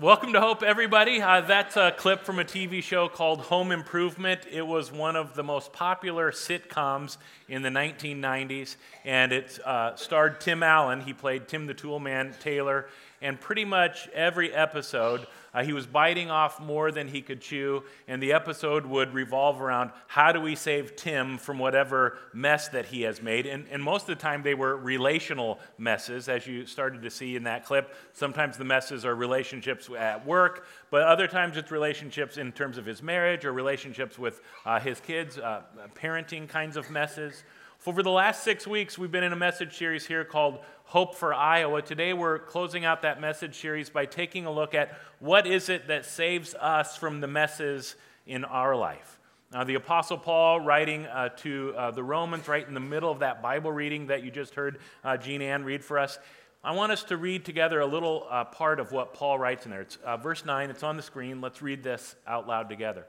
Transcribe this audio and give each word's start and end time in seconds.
Welcome 0.00 0.32
to 0.34 0.40
Hope, 0.40 0.62
everybody. 0.62 1.20
Uh, 1.20 1.40
that's 1.40 1.76
a 1.76 1.90
clip 1.90 2.22
from 2.22 2.38
a 2.38 2.44
TV 2.44 2.80
show 2.84 3.08
called 3.08 3.40
Home 3.40 3.72
Improvement. 3.72 4.42
It 4.48 4.64
was 4.64 4.92
one 4.92 5.16
of 5.16 5.34
the 5.34 5.42
most 5.42 5.72
popular 5.72 6.30
sitcoms 6.30 7.16
in 7.48 7.62
the 7.62 7.68
1990s, 7.68 8.76
and 9.04 9.32
it 9.32 9.58
uh, 9.64 9.96
starred 9.96 10.40
Tim 10.40 10.62
Allen. 10.62 11.00
He 11.00 11.12
played 11.12 11.48
Tim 11.48 11.66
the 11.66 11.74
Toolman 11.74 12.38
Taylor, 12.38 12.86
and 13.20 13.40
pretty 13.40 13.64
much 13.64 14.08
every 14.08 14.52
episode, 14.52 15.26
uh, 15.54 15.64
he 15.64 15.72
was 15.72 15.86
biting 15.86 16.30
off 16.30 16.60
more 16.60 16.92
than 16.92 17.08
he 17.08 17.22
could 17.22 17.40
chew, 17.40 17.82
and 18.06 18.22
the 18.22 18.32
episode 18.32 18.86
would 18.86 19.14
revolve 19.14 19.60
around 19.60 19.90
how 20.06 20.30
do 20.30 20.40
we 20.40 20.54
save 20.54 20.94
Tim 20.94 21.38
from 21.38 21.58
whatever 21.58 22.18
mess 22.32 22.68
that 22.68 22.86
he 22.86 23.02
has 23.02 23.22
made. 23.22 23.46
And, 23.46 23.66
and 23.70 23.82
most 23.82 24.02
of 24.02 24.08
the 24.08 24.22
time, 24.22 24.42
they 24.42 24.54
were 24.54 24.76
relational 24.76 25.58
messes, 25.78 26.28
as 26.28 26.46
you 26.46 26.66
started 26.66 27.02
to 27.02 27.10
see 27.10 27.34
in 27.34 27.44
that 27.44 27.64
clip. 27.64 27.94
Sometimes 28.12 28.56
the 28.56 28.64
messes 28.64 29.04
are 29.04 29.14
relationships 29.14 29.88
at 29.98 30.24
work, 30.26 30.66
but 30.90 31.02
other 31.02 31.26
times 31.26 31.56
it's 31.56 31.70
relationships 31.70 32.36
in 32.36 32.52
terms 32.52 32.78
of 32.78 32.86
his 32.86 33.02
marriage 33.02 33.44
or 33.44 33.52
relationships 33.52 34.18
with 34.18 34.40
uh, 34.64 34.78
his 34.78 35.00
kids, 35.00 35.38
uh, 35.38 35.62
parenting 35.94 36.48
kinds 36.48 36.76
of 36.76 36.90
messes. 36.90 37.42
For 37.78 38.02
the 38.02 38.10
last 38.10 38.42
six 38.42 38.66
weeks, 38.66 38.98
we've 38.98 39.12
been 39.12 39.22
in 39.22 39.32
a 39.32 39.36
message 39.36 39.78
series 39.78 40.04
here 40.04 40.24
called 40.24 40.58
Hope 40.88 41.16
for 41.16 41.34
Iowa. 41.34 41.82
Today, 41.82 42.14
we're 42.14 42.38
closing 42.38 42.86
out 42.86 43.02
that 43.02 43.20
message 43.20 43.60
series 43.60 43.90
by 43.90 44.06
taking 44.06 44.46
a 44.46 44.50
look 44.50 44.74
at 44.74 44.98
what 45.18 45.46
is 45.46 45.68
it 45.68 45.88
that 45.88 46.06
saves 46.06 46.54
us 46.54 46.96
from 46.96 47.20
the 47.20 47.26
messes 47.26 47.94
in 48.26 48.42
our 48.46 48.74
life. 48.74 49.18
Now, 49.52 49.64
the 49.64 49.74
Apostle 49.74 50.16
Paul, 50.16 50.60
writing 50.60 51.04
uh, 51.04 51.28
to 51.40 51.74
uh, 51.76 51.90
the 51.90 52.02
Romans, 52.02 52.48
right 52.48 52.66
in 52.66 52.72
the 52.72 52.80
middle 52.80 53.10
of 53.10 53.18
that 53.18 53.42
Bible 53.42 53.70
reading 53.70 54.06
that 54.06 54.22
you 54.22 54.30
just 54.30 54.54
heard 54.54 54.78
uh, 55.04 55.18
Jean 55.18 55.42
Ann 55.42 55.62
read 55.62 55.84
for 55.84 55.98
us, 55.98 56.18
I 56.64 56.72
want 56.72 56.90
us 56.90 57.04
to 57.04 57.18
read 57.18 57.44
together 57.44 57.80
a 57.80 57.86
little 57.86 58.26
uh, 58.30 58.44
part 58.44 58.80
of 58.80 58.90
what 58.90 59.12
Paul 59.12 59.38
writes 59.38 59.66
in 59.66 59.70
there. 59.70 59.82
It's 59.82 59.96
uh, 59.96 60.16
verse 60.16 60.46
9, 60.46 60.70
it's 60.70 60.82
on 60.82 60.96
the 60.96 61.02
screen. 61.02 61.42
Let's 61.42 61.60
read 61.60 61.82
this 61.82 62.16
out 62.26 62.48
loud 62.48 62.70
together. 62.70 63.04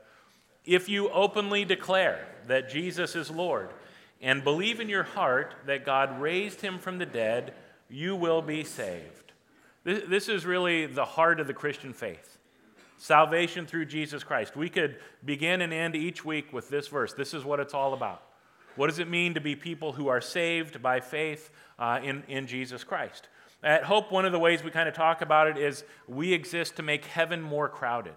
If 0.65 0.89
you 0.89 1.07
openly 1.11 1.63
declare 1.63 2.27
that 2.47 2.69
Jesus 2.69 3.15
is 3.15 3.31
Lord, 3.31 3.69
and 4.21 4.43
believe 4.43 4.79
in 4.81 4.89
your 4.89 5.03
heart 5.03 5.55
that 5.65 5.85
God 5.85 6.19
raised 6.19 6.59
him 6.61 6.77
from 6.77 6.97
the 6.97 7.05
dead, 7.05 7.53
you 7.89 8.15
will 8.15 8.41
be 8.41 8.63
saved. 8.63 9.33
This, 9.83 10.03
this 10.07 10.29
is 10.29 10.45
really 10.45 10.85
the 10.85 11.05
heart 11.05 11.39
of 11.39 11.47
the 11.47 11.53
Christian 11.53 11.93
faith 11.93 12.37
salvation 13.01 13.65
through 13.65 13.85
Jesus 13.85 14.23
Christ. 14.25 14.57
We 14.57 14.69
could 14.69 14.97
begin 15.23 15.61
and 15.61 15.71
end 15.71 15.95
each 15.95 16.25
week 16.25 16.51
with 16.51 16.69
this 16.69 16.89
verse. 16.89 17.13
This 17.13 17.33
is 17.33 17.45
what 17.45 17.61
it's 17.61 17.73
all 17.73 17.93
about. 17.93 18.21
What 18.75 18.87
does 18.87 18.99
it 18.99 19.09
mean 19.09 19.33
to 19.33 19.41
be 19.41 19.55
people 19.55 19.93
who 19.93 20.09
are 20.09 20.21
saved 20.21 20.81
by 20.81 20.99
faith 20.99 21.49
uh, 21.79 21.99
in, 22.03 22.23
in 22.27 22.45
Jesus 22.45 22.83
Christ? 22.83 23.29
At 23.63 23.83
Hope, 23.83 24.11
one 24.11 24.25
of 24.25 24.31
the 24.31 24.39
ways 24.39 24.63
we 24.63 24.71
kind 24.71 24.87
of 24.87 24.95
talk 24.95 25.21
about 25.21 25.47
it 25.47 25.57
is 25.57 25.83
we 26.07 26.33
exist 26.33 26.75
to 26.75 26.83
make 26.83 27.05
heaven 27.05 27.41
more 27.41 27.67
crowded. 27.67 28.15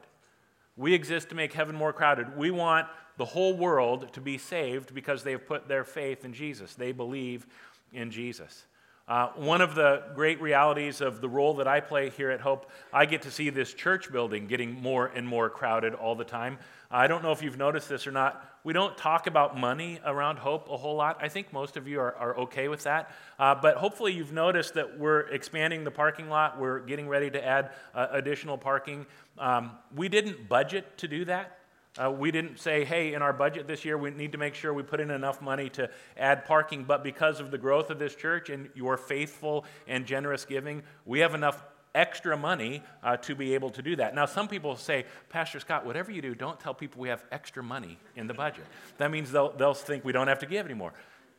We 0.76 0.94
exist 0.94 1.28
to 1.30 1.34
make 1.34 1.52
heaven 1.52 1.74
more 1.74 1.92
crowded. 1.92 2.36
We 2.36 2.50
want 2.50 2.86
the 3.18 3.24
whole 3.24 3.56
world 3.56 4.12
to 4.14 4.20
be 4.20 4.38
saved 4.38 4.94
because 4.94 5.22
they 5.22 5.32
have 5.32 5.46
put 5.46 5.68
their 5.68 5.84
faith 5.84 6.24
in 6.24 6.32
Jesus. 6.32 6.74
They 6.74 6.92
believe 6.92 7.46
in 7.92 8.10
Jesus. 8.10 8.64
Uh, 9.08 9.28
one 9.34 9.60
of 9.60 9.74
the 9.74 10.02
great 10.14 10.40
realities 10.40 11.00
of 11.00 11.20
the 11.20 11.28
role 11.28 11.54
that 11.54 11.66
I 11.66 11.80
play 11.80 12.10
here 12.10 12.30
at 12.30 12.40
Hope, 12.40 12.70
I 12.92 13.04
get 13.04 13.22
to 13.22 13.30
see 13.30 13.50
this 13.50 13.74
church 13.74 14.12
building 14.12 14.46
getting 14.46 14.72
more 14.72 15.06
and 15.06 15.26
more 15.26 15.50
crowded 15.50 15.94
all 15.94 16.14
the 16.14 16.24
time. 16.24 16.58
I 16.90 17.06
don't 17.06 17.22
know 17.22 17.32
if 17.32 17.42
you've 17.42 17.56
noticed 17.56 17.88
this 17.88 18.06
or 18.06 18.12
not. 18.12 18.48
We 18.64 18.72
don't 18.72 18.96
talk 18.96 19.26
about 19.26 19.58
money 19.58 19.98
around 20.04 20.38
Hope 20.38 20.68
a 20.70 20.76
whole 20.76 20.94
lot. 20.94 21.18
I 21.20 21.28
think 21.28 21.52
most 21.52 21.76
of 21.76 21.88
you 21.88 21.98
are, 22.00 22.14
are 22.14 22.36
okay 22.40 22.68
with 22.68 22.84
that. 22.84 23.10
Uh, 23.38 23.54
but 23.54 23.76
hopefully, 23.76 24.12
you've 24.12 24.32
noticed 24.32 24.74
that 24.74 24.98
we're 24.98 25.20
expanding 25.20 25.84
the 25.84 25.90
parking 25.90 26.28
lot. 26.28 26.60
We're 26.60 26.80
getting 26.80 27.08
ready 27.08 27.30
to 27.30 27.44
add 27.44 27.72
uh, 27.94 28.08
additional 28.12 28.56
parking. 28.56 29.06
Um, 29.38 29.72
we 29.96 30.08
didn't 30.08 30.48
budget 30.48 30.98
to 30.98 31.08
do 31.08 31.24
that. 31.24 31.58
Uh, 31.98 32.10
we 32.10 32.30
didn't 32.30 32.58
say, 32.58 32.84
hey, 32.84 33.12
in 33.12 33.20
our 33.20 33.34
budget 33.34 33.66
this 33.66 33.84
year, 33.84 33.98
we 33.98 34.10
need 34.10 34.32
to 34.32 34.38
make 34.38 34.54
sure 34.54 34.72
we 34.72 34.82
put 34.82 34.98
in 34.98 35.10
enough 35.10 35.42
money 35.42 35.68
to 35.68 35.90
add 36.16 36.46
parking. 36.46 36.84
But 36.84 37.04
because 37.04 37.38
of 37.38 37.50
the 37.50 37.58
growth 37.58 37.90
of 37.90 37.98
this 37.98 38.14
church 38.14 38.48
and 38.48 38.70
your 38.74 38.96
faithful 38.96 39.66
and 39.86 40.06
generous 40.06 40.46
giving, 40.46 40.82
we 41.04 41.20
have 41.20 41.34
enough 41.34 41.62
extra 41.94 42.34
money 42.34 42.82
uh, 43.02 43.18
to 43.18 43.34
be 43.34 43.52
able 43.52 43.68
to 43.68 43.82
do 43.82 43.96
that. 43.96 44.14
Now, 44.14 44.24
some 44.24 44.48
people 44.48 44.76
say, 44.76 45.04
Pastor 45.28 45.60
Scott, 45.60 45.84
whatever 45.84 46.10
you 46.10 46.22
do, 46.22 46.34
don't 46.34 46.58
tell 46.58 46.72
people 46.72 47.02
we 47.02 47.10
have 47.10 47.22
extra 47.30 47.62
money 47.62 47.98
in 48.16 48.26
the 48.26 48.32
budget. 48.34 48.64
That 48.96 49.10
means 49.10 49.30
they'll, 49.30 49.52
they'll 49.52 49.74
think 49.74 50.02
we 50.02 50.12
don't 50.12 50.28
have 50.28 50.38
to 50.38 50.46
give 50.46 50.64
anymore. 50.64 50.94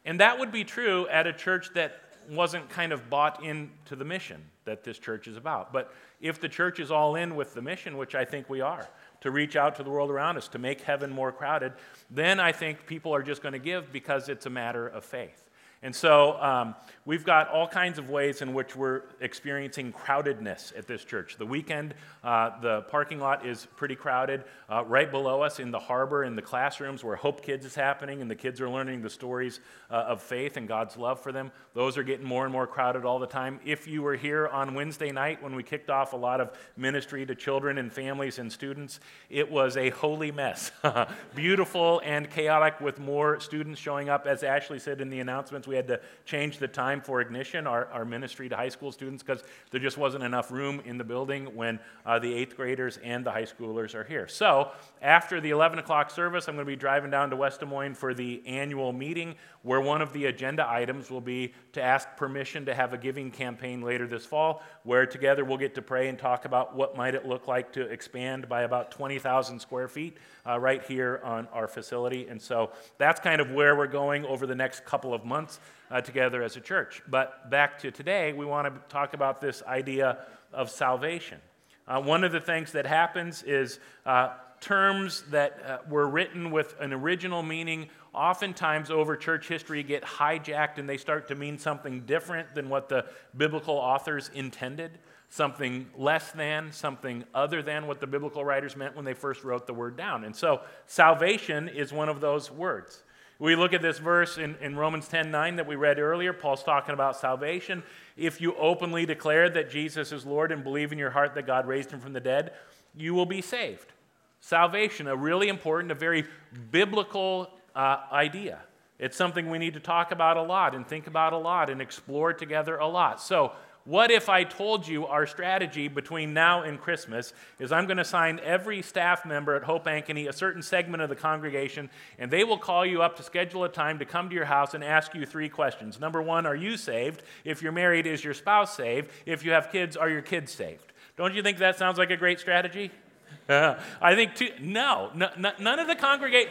And 0.05 0.19
that 0.19 0.37
would 0.37 0.51
be 0.51 0.63
true 0.63 1.07
at 1.07 1.25
a 1.25 1.33
church 1.33 1.71
that 1.73 1.99
wasn't 2.29 2.69
kind 2.69 2.91
of 2.91 3.09
bought 3.09 3.43
into 3.43 3.95
the 3.95 4.05
mission 4.05 4.43
that 4.65 4.83
this 4.83 4.97
church 4.99 5.27
is 5.27 5.35
about. 5.35 5.73
But 5.73 5.93
if 6.21 6.39
the 6.39 6.47
church 6.47 6.79
is 6.79 6.91
all 6.91 7.15
in 7.15 7.35
with 7.35 7.53
the 7.53 7.61
mission, 7.61 7.97
which 7.97 8.15
I 8.15 8.23
think 8.23 8.49
we 8.49 8.61
are, 8.61 8.87
to 9.23 9.31
reach 9.31 9.55
out 9.55 9.75
to 9.75 9.83
the 9.83 9.89
world 9.89 10.11
around 10.11 10.35
us, 10.35 10.49
to 10.49 10.59
make 10.59 10.81
heaven 10.81 11.09
more 11.09 11.31
crowded, 11.31 11.71
then 12.11 12.41
I 12.41 12.51
think 12.51 12.85
people 12.85 13.15
are 13.15 13.23
just 13.23 13.41
going 13.41 13.53
to 13.53 13.59
give 13.59 13.91
because 13.91 14.27
it's 14.27 14.45
a 14.45 14.49
matter 14.49 14.85
of 14.85 15.05
faith. 15.05 15.49
And 15.83 15.93
so 15.93 16.41
um, 16.41 16.75
we've 17.05 17.25
got 17.25 17.49
all 17.49 17.67
kinds 17.67 17.99
of 17.99 18.09
ways 18.09 18.41
in 18.41 18.53
which 18.53 18.73
we're 18.73 19.01
experiencing 19.19 19.91
crowdedness 19.91 20.75
at 20.77 20.87
this 20.87 21.03
church. 21.03 21.35
The 21.37 21.45
weekend, 21.45 21.93
uh, 22.23 22.59
the 22.61 22.81
parking 22.83 23.19
lot 23.19 23.45
is 23.45 23.67
pretty 23.75 23.95
crowded. 23.95 24.45
Uh, 24.69 24.85
right 24.85 25.11
below 25.11 25.41
us 25.41 25.59
in 25.59 25.71
the 25.71 25.79
harbor, 25.79 26.23
in 26.23 26.37
the 26.37 26.41
classrooms 26.41 27.03
where 27.03 27.17
Hope 27.17 27.43
Kids 27.43 27.65
is 27.65 27.75
happening, 27.75 28.21
and 28.21 28.31
the 28.31 28.35
kids 28.35 28.61
are 28.61 28.69
learning 28.69 29.01
the 29.01 29.09
stories 29.09 29.59
uh, 29.91 29.95
of 29.95 30.21
faith 30.21 30.55
and 30.55 30.69
God's 30.69 30.95
love 30.95 31.21
for 31.21 31.33
them, 31.33 31.51
those 31.73 31.97
are 31.97 32.03
getting 32.03 32.25
more 32.25 32.45
and 32.45 32.53
more 32.53 32.65
crowded 32.65 33.03
all 33.03 33.19
the 33.19 33.27
time. 33.27 33.59
If 33.65 33.85
you 33.85 34.01
were 34.01 34.15
here 34.15 34.47
on 34.47 34.73
Wednesday 34.73 35.11
night 35.11 35.43
when 35.43 35.53
we 35.53 35.63
kicked 35.63 35.89
off 35.89 36.13
a 36.13 36.17
lot 36.17 36.39
of 36.39 36.57
ministry 36.77 37.25
to 37.25 37.35
children 37.35 37.77
and 37.77 37.91
families 37.91 38.39
and 38.39 38.51
students, 38.51 38.99
it 39.29 39.51
was 39.51 39.75
a 39.75 39.89
holy 39.89 40.31
mess. 40.31 40.71
Beautiful 41.35 42.01
and 42.05 42.29
chaotic 42.29 42.79
with 42.79 42.99
more 42.99 43.39
students 43.41 43.81
showing 43.81 44.07
up. 44.07 44.25
As 44.25 44.43
Ashley 44.43 44.79
said 44.79 45.01
in 45.01 45.09
the 45.09 45.19
announcements, 45.19 45.67
we 45.73 45.77
had 45.77 45.87
to 45.87 45.99
change 46.23 46.59
the 46.59 46.67
time 46.67 47.01
for 47.01 47.19
ignition, 47.19 47.65
our, 47.65 47.87
our 47.87 48.05
ministry 48.05 48.47
to 48.47 48.55
high 48.55 48.69
school 48.69 48.91
students, 48.91 49.23
because 49.23 49.43
there 49.71 49.81
just 49.81 49.97
wasn't 49.97 50.23
enough 50.23 50.51
room 50.51 50.79
in 50.85 50.99
the 50.99 51.03
building 51.03 51.45
when 51.55 51.79
uh, 52.05 52.19
the 52.19 52.31
eighth 52.31 52.55
graders 52.55 52.99
and 53.03 53.25
the 53.25 53.31
high 53.31 53.45
schoolers 53.45 53.95
are 53.95 54.03
here. 54.03 54.27
So, 54.27 54.69
after 55.01 55.41
the 55.41 55.49
11 55.49 55.79
o'clock 55.79 56.11
service, 56.11 56.47
I'm 56.47 56.53
going 56.53 56.67
to 56.67 56.71
be 56.71 56.75
driving 56.75 57.09
down 57.09 57.31
to 57.31 57.35
West 57.35 57.59
Des 57.59 57.65
Moines 57.65 57.95
for 57.95 58.13
the 58.13 58.43
annual 58.45 58.93
meeting, 58.93 59.33
where 59.63 59.81
one 59.81 60.03
of 60.03 60.13
the 60.13 60.25
agenda 60.25 60.69
items 60.69 61.09
will 61.09 61.21
be 61.21 61.53
to 61.71 61.81
ask 61.81 62.07
permission 62.17 62.65
to 62.65 62.75
have 62.75 62.93
a 62.93 62.97
giving 62.97 63.31
campaign 63.31 63.81
later 63.81 64.05
this 64.05 64.27
fall, 64.27 64.61
where 64.83 65.07
together 65.07 65.43
we'll 65.43 65.57
get 65.57 65.73
to 65.73 65.81
pray 65.81 66.07
and 66.07 66.19
talk 66.19 66.45
about 66.45 66.75
what 66.75 66.95
might 66.95 67.15
it 67.15 67.25
look 67.25 67.47
like 67.47 67.73
to 67.73 67.81
expand 67.81 68.47
by 68.47 68.61
about 68.61 68.91
20,000 68.91 69.59
square 69.59 69.87
feet 69.87 70.17
uh, 70.45 70.59
right 70.59 70.83
here 70.85 71.19
on 71.23 71.47
our 71.47 71.67
facility. 71.67 72.27
And 72.27 72.39
so 72.39 72.71
that's 72.99 73.19
kind 73.19 73.41
of 73.41 73.49
where 73.51 73.75
we're 73.75 73.87
going 73.87 74.23
over 74.25 74.45
the 74.45 74.55
next 74.55 74.85
couple 74.85 75.13
of 75.13 75.25
months 75.25 75.59
uh, 75.91 76.01
together 76.01 76.41
as 76.41 76.55
a 76.55 76.61
church. 76.61 77.01
But 77.07 77.49
back 77.49 77.79
to 77.79 77.91
today, 77.91 78.33
we 78.33 78.45
want 78.45 78.73
to 78.73 78.81
talk 78.89 79.13
about 79.13 79.41
this 79.41 79.63
idea 79.63 80.19
of 80.51 80.69
salvation. 80.69 81.39
Uh, 81.87 82.01
one 82.01 82.23
of 82.23 82.31
the 82.31 82.39
things 82.39 82.71
that 82.71 82.85
happens 82.85 83.43
is 83.43 83.79
uh, 84.05 84.29
terms 84.61 85.23
that 85.29 85.61
uh, 85.65 85.77
were 85.89 86.07
written 86.07 86.51
with 86.51 86.75
an 86.79 86.93
original 86.93 87.43
meaning 87.43 87.89
oftentimes 88.13 88.89
over 88.89 89.17
church 89.17 89.47
history 89.47 89.83
get 89.83 90.03
hijacked 90.03 90.77
and 90.77 90.87
they 90.87 90.97
start 90.97 91.27
to 91.27 91.35
mean 91.35 91.57
something 91.57 92.01
different 92.01 92.55
than 92.55 92.69
what 92.69 92.87
the 92.87 93.05
biblical 93.35 93.75
authors 93.75 94.29
intended 94.33 94.99
something 95.33 95.87
less 95.97 96.31
than, 96.33 96.71
something 96.71 97.23
other 97.33 97.63
than 97.63 97.87
what 97.87 97.99
the 97.99 98.05
biblical 98.05 98.45
writers 98.45 98.75
meant 98.75 98.95
when 98.95 99.03
they 99.03 99.15
first 99.15 99.43
wrote 99.43 99.65
the 99.65 99.73
word 99.73 99.97
down. 99.97 100.25
And 100.25 100.35
so 100.35 100.61
salvation 100.85 101.67
is 101.69 101.91
one 101.91 102.07
of 102.07 102.21
those 102.21 102.51
words. 102.51 103.01
We 103.43 103.57
look 103.57 103.73
at 103.73 103.81
this 103.81 103.97
verse 103.97 104.37
in, 104.37 104.55
in 104.61 104.77
Romans 104.77 105.09
10 105.09 105.29
9 105.29 105.57
that 105.57 105.67
we 105.67 105.75
read 105.75 105.99
earlier. 105.99 106.31
Paul's 106.31 106.63
talking 106.63 106.93
about 106.93 107.17
salvation. 107.17 107.83
If 108.15 108.39
you 108.39 108.55
openly 108.55 109.05
declare 109.05 109.49
that 109.49 109.69
Jesus 109.69 110.13
is 110.13 110.25
Lord 110.25 110.53
and 110.53 110.63
believe 110.63 110.93
in 110.93 110.97
your 110.97 111.09
heart 111.09 111.35
that 111.35 111.45
God 111.45 111.67
raised 111.67 111.91
him 111.91 111.99
from 111.99 112.13
the 112.13 112.21
dead, 112.21 112.53
you 112.95 113.13
will 113.13 113.25
be 113.25 113.41
saved. 113.41 113.91
Salvation, 114.39 115.07
a 115.07 115.15
really 115.17 115.49
important, 115.49 115.91
a 115.91 115.95
very 115.95 116.23
biblical 116.71 117.49
uh, 117.75 117.97
idea. 118.13 118.59
It's 118.97 119.17
something 119.17 119.49
we 119.49 119.57
need 119.57 119.73
to 119.73 119.81
talk 119.81 120.13
about 120.13 120.37
a 120.37 120.41
lot 120.41 120.73
and 120.73 120.87
think 120.87 121.07
about 121.07 121.33
a 121.33 121.37
lot 121.37 121.69
and 121.69 121.81
explore 121.81 122.31
together 122.31 122.77
a 122.77 122.87
lot. 122.87 123.19
So, 123.19 123.51
what 123.85 124.11
if 124.11 124.29
I 124.29 124.45
told 124.45 124.87
you 124.87 125.05
our 125.07 125.27
strategy 125.27 125.89
between 125.89 126.33
now 126.33 126.63
and 126.63 126.79
Christmas 126.79 127.33
is 127.59 127.71
I'm 127.73 127.85
going 127.85 127.97
to 127.97 128.03
assign 128.03 128.39
every 128.41 128.81
staff 128.81 129.25
member 129.25 129.55
at 129.55 129.63
Hope 129.63 129.85
Ankeny 129.85 130.29
a 130.29 130.33
certain 130.33 130.61
segment 130.61 131.03
of 131.03 131.09
the 131.09 131.17
congregation, 131.17 131.89
and 132.17 132.31
they 132.31 132.45
will 132.45 132.57
call 132.57 132.85
you 132.85 133.01
up 133.01 133.17
to 133.17 133.23
schedule 133.23 133.65
a 133.65 133.69
time 133.69 133.99
to 133.99 134.05
come 134.05 134.29
to 134.29 134.35
your 134.35 134.45
house 134.45 134.73
and 134.73 134.85
ask 134.85 135.13
you 135.13 135.25
three 135.25 135.49
questions. 135.49 135.99
Number 135.99 136.21
one, 136.21 136.45
are 136.45 136.55
you 136.55 136.77
saved? 136.77 137.23
If 137.43 137.61
you're 137.61 137.73
married, 137.73 138.07
is 138.07 138.23
your 138.23 138.33
spouse 138.33 138.73
saved? 138.73 139.11
If 139.25 139.43
you 139.43 139.51
have 139.51 139.69
kids, 139.69 139.97
are 139.97 140.09
your 140.09 140.21
kids 140.21 140.53
saved? 140.53 140.93
Don't 141.17 141.33
you 141.33 141.43
think 141.43 141.57
that 141.57 141.77
sounds 141.77 141.97
like 141.97 142.09
a 142.09 142.17
great 142.17 142.39
strategy? 142.39 142.89
I 143.49 144.15
think, 144.15 144.35
too, 144.35 144.49
no, 144.61 145.11
none 145.13 145.79
of 145.79 145.87
the 145.87 145.95
congregate, 145.95 146.49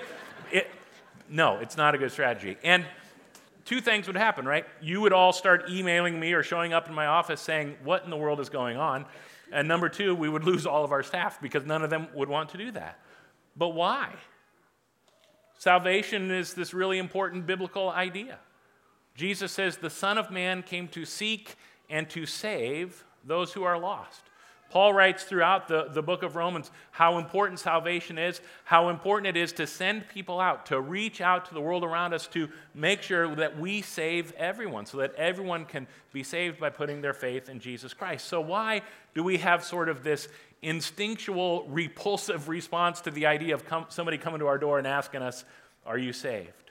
it, 0.50 0.70
no, 1.30 1.56
it's 1.58 1.78
not 1.78 1.94
a 1.94 1.98
good 1.98 2.12
strategy. 2.12 2.58
And 2.62 2.84
two 3.64 3.80
things 3.80 4.06
would 4.06 4.16
happen, 4.16 4.46
right? 4.46 4.64
You 4.80 5.00
would 5.00 5.12
all 5.12 5.32
start 5.32 5.70
emailing 5.70 6.18
me 6.18 6.32
or 6.32 6.42
showing 6.42 6.72
up 6.72 6.88
in 6.88 6.94
my 6.94 7.06
office 7.06 7.40
saying, 7.40 7.76
What 7.84 8.04
in 8.04 8.10
the 8.10 8.16
world 8.16 8.40
is 8.40 8.48
going 8.48 8.76
on? 8.76 9.06
And 9.52 9.68
number 9.68 9.88
two, 9.88 10.14
we 10.14 10.28
would 10.28 10.44
lose 10.52 10.66
all 10.66 10.84
of 10.84 10.92
our 10.92 11.02
staff 11.02 11.40
because 11.40 11.64
none 11.64 11.82
of 11.82 11.90
them 11.90 12.08
would 12.14 12.28
want 12.28 12.50
to 12.50 12.58
do 12.58 12.70
that. 12.72 12.98
But 13.56 13.70
why? 13.70 14.10
Salvation 15.58 16.30
is 16.30 16.54
this 16.54 16.74
really 16.74 16.98
important 16.98 17.46
biblical 17.46 17.90
idea. 17.90 18.38
Jesus 19.14 19.52
says 19.52 19.76
the 19.76 19.90
Son 19.90 20.18
of 20.18 20.30
Man 20.30 20.62
came 20.62 20.88
to 20.88 21.04
seek 21.04 21.56
and 21.88 22.08
to 22.10 22.26
save 22.26 23.04
those 23.24 23.52
who 23.52 23.62
are 23.62 23.78
lost. 23.78 24.22
Paul 24.72 24.94
writes 24.94 25.24
throughout 25.24 25.68
the, 25.68 25.88
the 25.90 26.02
book 26.02 26.22
of 26.22 26.34
Romans 26.34 26.70
how 26.92 27.18
important 27.18 27.58
salvation 27.60 28.16
is, 28.16 28.40
how 28.64 28.88
important 28.88 29.36
it 29.36 29.38
is 29.38 29.52
to 29.52 29.66
send 29.66 30.08
people 30.08 30.40
out, 30.40 30.64
to 30.66 30.80
reach 30.80 31.20
out 31.20 31.44
to 31.44 31.54
the 31.54 31.60
world 31.60 31.84
around 31.84 32.14
us, 32.14 32.26
to 32.28 32.48
make 32.74 33.02
sure 33.02 33.34
that 33.34 33.58
we 33.58 33.82
save 33.82 34.32
everyone, 34.32 34.86
so 34.86 34.96
that 34.96 35.14
everyone 35.16 35.66
can 35.66 35.86
be 36.14 36.22
saved 36.22 36.58
by 36.58 36.70
putting 36.70 37.02
their 37.02 37.12
faith 37.12 37.50
in 37.50 37.60
Jesus 37.60 37.92
Christ. 37.92 38.26
So, 38.28 38.40
why 38.40 38.80
do 39.14 39.22
we 39.22 39.36
have 39.36 39.62
sort 39.62 39.90
of 39.90 40.02
this 40.02 40.26
instinctual, 40.62 41.68
repulsive 41.68 42.48
response 42.48 43.02
to 43.02 43.10
the 43.10 43.26
idea 43.26 43.54
of 43.54 43.66
come, 43.66 43.84
somebody 43.90 44.16
coming 44.16 44.40
to 44.40 44.46
our 44.46 44.56
door 44.56 44.78
and 44.78 44.86
asking 44.86 45.20
us, 45.20 45.44
Are 45.84 45.98
you 45.98 46.14
saved? 46.14 46.61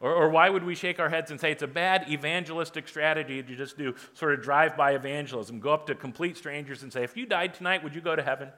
Or, 0.00 0.14
or, 0.14 0.28
why 0.28 0.48
would 0.48 0.62
we 0.62 0.76
shake 0.76 1.00
our 1.00 1.08
heads 1.08 1.32
and 1.32 1.40
say 1.40 1.50
it's 1.50 1.64
a 1.64 1.66
bad 1.66 2.06
evangelistic 2.08 2.86
strategy 2.86 3.42
to 3.42 3.56
just 3.56 3.76
do 3.76 3.96
sort 4.14 4.32
of 4.32 4.42
drive 4.42 4.76
by 4.76 4.92
evangelism, 4.92 5.58
go 5.58 5.72
up 5.72 5.88
to 5.88 5.94
complete 5.96 6.36
strangers 6.36 6.84
and 6.84 6.92
say, 6.92 7.02
if 7.02 7.16
you 7.16 7.26
died 7.26 7.52
tonight, 7.52 7.82
would 7.82 7.96
you 7.96 8.00
go 8.00 8.14
to 8.14 8.22
heaven? 8.22 8.50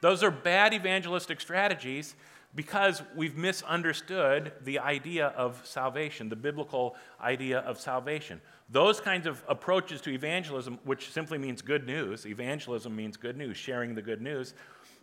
Those 0.00 0.24
are 0.24 0.32
bad 0.32 0.74
evangelistic 0.74 1.40
strategies 1.40 2.16
because 2.54 3.02
we've 3.14 3.36
misunderstood 3.36 4.52
the 4.64 4.78
idea 4.78 5.28
of 5.28 5.60
salvation, 5.64 6.28
the 6.28 6.36
biblical 6.36 6.96
idea 7.20 7.60
of 7.60 7.78
salvation. 7.78 8.40
Those 8.70 9.00
kinds 9.00 9.26
of 9.26 9.42
approaches 9.48 10.00
to 10.02 10.10
evangelism, 10.10 10.78
which 10.84 11.10
simply 11.10 11.38
means 11.38 11.62
good 11.62 11.86
news, 11.86 12.26
evangelism 12.26 12.94
means 12.96 13.16
good 13.16 13.36
news, 13.36 13.56
sharing 13.56 13.94
the 13.94 14.02
good 14.02 14.20
news 14.20 14.54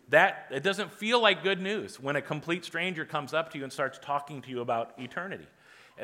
that 0.08 0.46
it 0.50 0.62
doesn't 0.62 0.92
feel 0.92 1.20
like 1.20 1.42
good 1.42 1.60
news 1.60 1.98
when 1.98 2.16
a 2.16 2.22
complete 2.22 2.64
stranger 2.64 3.04
comes 3.04 3.34
up 3.34 3.50
to 3.52 3.58
you 3.58 3.64
and 3.64 3.72
starts 3.72 3.98
talking 4.00 4.40
to 4.42 4.50
you 4.50 4.60
about 4.60 4.92
eternity. 4.98 5.46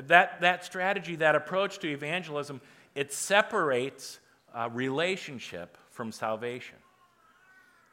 That, 0.06 0.40
that 0.40 0.64
strategy, 0.64 1.16
that 1.16 1.34
approach 1.34 1.78
to 1.80 1.88
evangelism, 1.88 2.60
it 2.94 3.12
separates 3.12 4.18
uh, 4.54 4.68
relationship 4.72 5.76
from 5.90 6.12
salvation. 6.12 6.76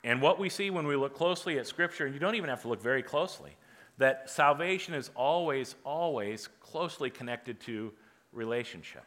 And 0.03 0.21
what 0.21 0.39
we 0.39 0.49
see 0.49 0.69
when 0.69 0.87
we 0.87 0.95
look 0.95 1.13
closely 1.13 1.59
at 1.59 1.67
Scripture, 1.67 2.05
and 2.05 2.13
you 2.13 2.19
don't 2.19 2.35
even 2.35 2.49
have 2.49 2.61
to 2.61 2.69
look 2.69 2.81
very 2.81 3.03
closely, 3.03 3.51
that 3.97 4.29
salvation 4.29 4.93
is 4.93 5.11
always, 5.13 5.75
always 5.83 6.47
closely 6.61 7.09
connected 7.09 7.59
to 7.61 7.91
relationship. 8.31 9.03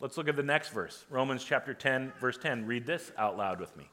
Let's 0.00 0.16
look 0.16 0.28
at 0.28 0.36
the 0.36 0.44
next 0.44 0.68
verse, 0.68 1.04
Romans 1.10 1.42
chapter 1.42 1.74
10, 1.74 2.12
verse 2.20 2.38
10. 2.38 2.66
Read 2.66 2.86
this 2.86 3.10
out 3.18 3.36
loud 3.36 3.58
with 3.58 3.76
me. 3.76 3.90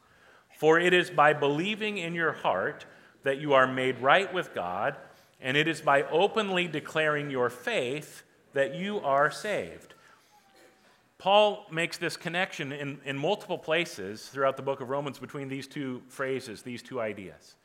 For 0.57 0.79
it 0.79 0.93
is 0.93 1.09
by 1.09 1.33
believing 1.33 1.97
in 1.97 2.15
your 2.15 2.31
heart 2.31 2.85
that 3.23 3.39
you 3.39 3.53
are 3.53 3.67
made 3.67 3.99
right 3.99 4.33
with 4.33 4.53
God, 4.53 4.95
and 5.41 5.57
it 5.57 5.67
is 5.67 5.81
by 5.81 6.03
openly 6.03 6.67
declaring 6.67 7.29
your 7.29 7.49
faith 7.49 8.23
that 8.53 8.75
you 8.75 8.99
are 8.99 9.29
saved. 9.29 9.93
Paul 11.17 11.65
makes 11.71 11.97
this 11.97 12.17
connection 12.17 12.71
in, 12.71 12.99
in 13.05 13.17
multiple 13.17 13.57
places 13.57 14.27
throughout 14.29 14.57
the 14.57 14.63
book 14.63 14.81
of 14.81 14.89
Romans 14.89 15.17
between 15.17 15.47
these 15.47 15.67
two 15.67 16.01
phrases, 16.07 16.61
these 16.61 16.83
two 16.83 17.01
ideas. 17.01 17.55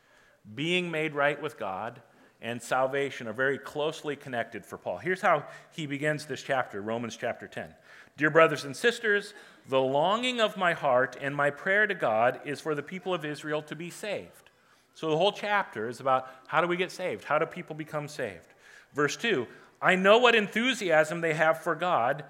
Being 0.54 0.90
made 0.90 1.14
right 1.14 1.40
with 1.40 1.58
God 1.58 2.00
and 2.40 2.62
salvation 2.62 3.28
are 3.28 3.32
very 3.32 3.58
closely 3.58 4.16
connected 4.16 4.64
for 4.64 4.78
Paul. 4.78 4.98
Here's 4.98 5.20
how 5.20 5.44
he 5.72 5.86
begins 5.86 6.26
this 6.26 6.42
chapter, 6.42 6.80
Romans 6.80 7.16
chapter 7.16 7.46
10. 7.46 7.74
Dear 8.16 8.30
brothers 8.30 8.64
and 8.64 8.76
sisters, 8.76 9.34
the 9.68 9.80
longing 9.80 10.40
of 10.40 10.56
my 10.56 10.72
heart 10.72 11.16
and 11.20 11.34
my 11.34 11.50
prayer 11.50 11.86
to 11.86 11.94
God 11.94 12.40
is 12.44 12.60
for 12.60 12.74
the 12.74 12.82
people 12.82 13.14
of 13.14 13.24
Israel 13.24 13.62
to 13.62 13.76
be 13.76 13.90
saved. 13.90 14.50
So 14.94 15.10
the 15.10 15.16
whole 15.16 15.32
chapter 15.32 15.88
is 15.88 16.00
about 16.00 16.28
how 16.46 16.60
do 16.60 16.66
we 16.66 16.76
get 16.76 16.90
saved? 16.90 17.24
How 17.24 17.38
do 17.38 17.46
people 17.46 17.74
become 17.76 18.08
saved? 18.08 18.54
Verse 18.94 19.16
2 19.16 19.46
I 19.82 19.94
know 19.96 20.18
what 20.18 20.34
enthusiasm 20.34 21.20
they 21.20 21.34
have 21.34 21.62
for 21.62 21.74
God, 21.74 22.24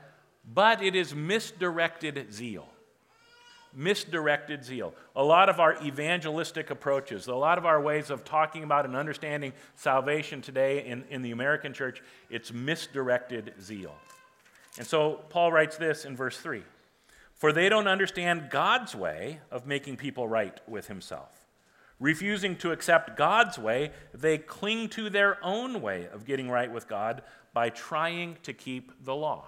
but 0.53 0.83
it 0.83 0.95
is 0.95 1.15
misdirected 1.15 2.33
zeal. 2.33 2.69
Misdirected 3.75 4.65
zeal. 4.65 4.95
A 5.15 5.23
lot 5.23 5.49
of 5.49 5.61
our 5.61 5.81
evangelistic 5.83 6.71
approaches, 6.71 7.27
a 7.27 7.35
lot 7.35 7.59
of 7.59 7.67
our 7.67 7.81
ways 7.81 8.11
of 8.11 8.25
talking 8.25 8.65
about 8.65 8.85
and 8.85 8.97
understanding 8.97 9.53
salvation 9.77 10.43
today 10.43 10.85
in, 10.85 11.05
in 11.09 11.23
the 11.23 11.31
American 11.31 11.73
church, 11.73 12.03
it's 12.31 12.53
misdirected 12.53 13.55
zeal. 13.61 13.95
And 14.79 14.87
so 14.87 15.25
Paul 15.29 15.53
writes 15.53 15.77
this 15.77 16.05
in 16.05 16.17
verse 16.17 16.39
3 16.39 16.63
For 17.35 17.53
they 17.53 17.69
don't 17.69 17.89
understand 17.89 18.51
God's 18.51 18.95
way 18.95 19.41
of 19.51 19.67
making 19.67 19.97
people 19.97 20.29
right 20.29 20.59
with 20.69 20.89
himself. 20.89 21.47
Refusing 21.99 22.57
to 22.57 22.73
accept 22.73 23.17
God's 23.17 23.59
way, 23.59 23.91
they 24.15 24.39
cling 24.39 24.89
to 24.91 25.11
their 25.11 25.43
own 25.45 25.83
way 25.83 26.09
of 26.11 26.25
getting 26.25 26.49
right 26.49 26.73
with 26.73 26.89
God 26.89 27.23
by 27.53 27.69
trying 27.69 28.39
to 28.45 28.55
keep 28.55 29.05
the 29.05 29.15
law. 29.15 29.45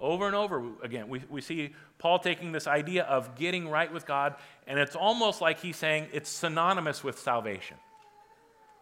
Over 0.00 0.26
and 0.26 0.34
over 0.34 0.64
again, 0.82 1.08
we, 1.08 1.22
we 1.30 1.40
see 1.40 1.74
Paul 1.98 2.18
taking 2.18 2.50
this 2.50 2.66
idea 2.66 3.04
of 3.04 3.36
getting 3.36 3.68
right 3.68 3.92
with 3.92 4.04
God, 4.04 4.34
and 4.66 4.80
it's 4.80 4.96
almost 4.96 5.40
like 5.40 5.60
he's 5.60 5.76
saying 5.76 6.08
it's 6.12 6.28
synonymous 6.28 7.04
with 7.04 7.20
salvation. 7.20 7.76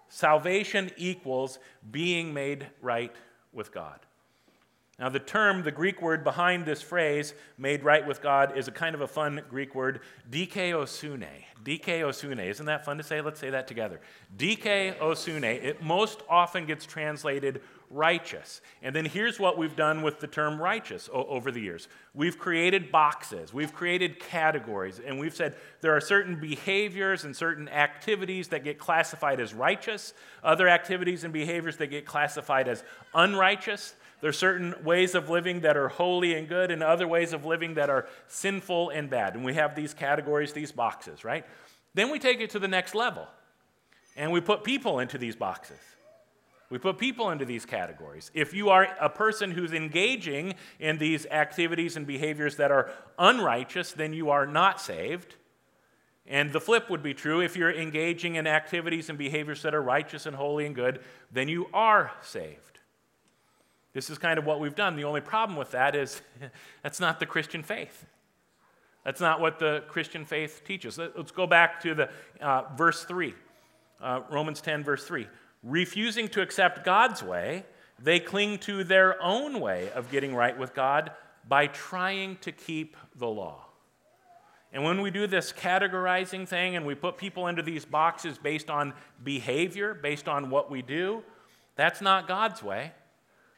Salvation 0.09 0.91
equals 0.97 1.59
being 1.91 2.33
made 2.33 2.69
right 2.81 3.15
with 3.53 3.71
God. 3.71 4.01
Now, 5.01 5.09
the 5.09 5.19
term, 5.19 5.63
the 5.63 5.73
Greek 5.73 6.03
word 6.03 6.23
behind 6.23 6.67
this 6.67 6.83
phrase, 6.83 7.33
made 7.57 7.83
right 7.83 8.07
with 8.07 8.21
God, 8.21 8.59
is 8.59 8.69
a 8.69 8.71
kind 8.71 8.95
of 8.95 9.01
a 9.01 9.09
fun 9.09 9.41
Greek 9.49 9.75
word, 9.75 10.01
dikaiosune. 10.31 11.27
Dikaiosune. 11.65 12.45
Isn't 12.45 12.67
that 12.67 12.85
fun 12.85 12.99
to 12.99 13.03
say? 13.03 13.23
Let's 13.23 13.41
say 13.41 13.49
that 13.49 13.67
together. 13.67 14.01
Dikaiosune. 14.37 15.65
It 15.65 15.83
most 15.83 16.21
often 16.29 16.67
gets 16.67 16.85
translated 16.85 17.63
righteous. 17.91 18.61
And 18.83 18.95
then 18.95 19.05
here's 19.05 19.41
what 19.41 19.59
we've 19.59 19.75
done 19.75 20.03
with 20.03 20.21
the 20.21 20.27
term 20.27 20.63
righteous 20.63 21.11
o- 21.13 21.25
over 21.25 21.51
the 21.51 21.61
years 21.61 21.89
we've 22.15 22.39
created 22.39 22.93
boxes, 22.93 23.53
we've 23.53 23.73
created 23.73 24.21
categories, 24.21 25.01
and 25.05 25.19
we've 25.19 25.35
said 25.35 25.57
there 25.81 25.97
are 25.97 26.01
certain 26.01 26.39
behaviors 26.39 27.25
and 27.25 27.35
certain 27.35 27.69
activities 27.69 28.49
that 28.49 28.65
get 28.65 28.79
classified 28.79 29.41
as 29.41 29.53
righteous, 29.53 30.15
other 30.45 30.69
activities 30.69 31.25
and 31.25 31.33
behaviors 31.33 31.79
that 31.79 31.89
get 31.89 32.07
classified 32.07 32.69
as 32.69 32.85
unrighteous. 33.15 33.95
There 34.21 34.31
are 34.31 34.33
certain 34.33 34.75
ways 34.85 35.15
of 35.15 35.31
living 35.31 35.61
that 35.61 35.77
are 35.77 35.89
holy 35.89 36.35
and 36.35 36.49
good, 36.49 36.71
and 36.71 36.83
other 36.83 37.09
ways 37.09 37.33
of 37.33 37.45
living 37.45 37.75
that 37.75 37.89
are 37.89 38.07
sinful 38.27 38.91
and 38.91 39.09
bad. 39.09 39.35
And 39.35 39.45
we 39.45 39.55
have 39.55 39.75
these 39.75 39.95
categories, 39.95 40.53
these 40.53 40.73
boxes, 40.73 41.25
right? 41.25 41.45
Then 41.95 42.11
we 42.11 42.19
take 42.19 42.41
it 42.41 42.51
to 42.51 42.59
the 42.59 42.69
next 42.69 42.95
level, 42.95 43.27
and 44.17 44.31
we 44.31 44.41
put 44.41 44.63
people 44.63 44.99
into 44.99 45.19
these 45.19 45.37
boxes. 45.37 45.79
We 46.71 46.79
put 46.79 46.99
people 46.99 47.31
into 47.31 47.45
these 47.45 47.67
categories. 47.67 48.31
If 48.33 48.55
you 48.55 48.69
are 48.69 48.87
a 49.01 49.09
person 49.09 49.51
who's 49.51 49.73
engaging 49.73 50.55
in 50.79 50.99
these 50.99 51.27
activities 51.27 51.97
and 51.97 52.07
behaviors 52.07 52.57
that 52.57 52.71
are 52.71 52.91
unrighteous, 53.19 53.93
then 53.93 54.13
you 54.13 54.31
are 54.31 54.47
not 54.47 54.81
saved. 54.81 55.35
And 56.29 56.53
the 56.53 56.61
flip 56.61 56.89
would 56.89 57.03
be 57.03 57.13
true. 57.13 57.41
If 57.41 57.57
you're 57.57 57.73
engaging 57.73 58.37
in 58.37 58.47
activities 58.47 59.09
and 59.09 59.19
behaviors 59.19 59.63
that 59.63 59.75
are 59.75 59.83
righteous 59.83 60.27
and 60.27 60.37
holy 60.37 60.65
and 60.65 60.77
good, 60.77 61.01
then 61.33 61.49
you 61.49 61.67
are 61.75 62.13
saved. 62.23 62.70
This 63.93 64.11
is 64.11 64.19
kind 64.19 64.39
of 64.39 64.47
what 64.47 64.61
we've 64.61 64.75
done. 64.75 64.97
The 64.97 65.05
only 65.05 65.21
problem 65.21 65.59
with 65.59 65.73
that 65.73 65.95
is 65.97 66.23
that's 66.83 67.01
not 67.01 67.21
the 67.21 67.27
Christian 67.27 67.63
faith. 67.63 68.07
That's 69.05 69.21
not 69.21 69.41
what 69.41 69.59
the 69.59 69.83
Christian 69.89 70.25
faith 70.25 70.63
teaches. 70.65 70.99
Let's 70.99 71.31
go 71.33 71.47
back 71.47 71.81
to 71.83 71.95
the 71.95 72.11
uh, 72.41 72.65
verse 72.77 73.05
3, 73.05 73.35
uh, 74.01 74.21
Romans 74.31 74.61
10, 74.61 74.85
verse 74.85 75.05
3. 75.05 75.27
Refusing 75.63 76.29
to 76.29 76.43
accept 76.43 76.85
God's 76.85 77.23
way, 77.23 77.65
they 77.99 78.21
cling 78.21 78.59
to 78.59 78.85
their 78.85 79.21
own 79.23 79.61
way 79.61 79.91
of 79.93 80.11
getting 80.11 80.35
right 80.35 80.57
with 80.57 80.75
God 80.75 81.13
by 81.49 81.67
trying 81.67 82.37
to 82.43 82.53
keep 82.53 82.97
the 83.17 83.27
law. 83.27 83.67
And 84.73 84.85
when 84.85 85.01
we 85.01 85.11
do 85.11 85.27
this 85.27 85.53
categorizing 85.53 86.47
thing 86.47 86.77
and 86.77 86.87
we 86.87 86.95
put 86.95 87.17
people 87.17 87.49
into 87.49 87.63
these 87.63 87.85
boxes 87.85 88.39
based 88.39 88.71
on 88.71 88.93
behavior, 89.25 89.95
based 89.95 90.29
on 90.29 90.49
what 90.51 90.71
we 90.71 90.81
do, 90.81 91.23
that's 91.75 92.01
not 92.01 92.29
God's 92.29 92.63
way. 92.63 92.93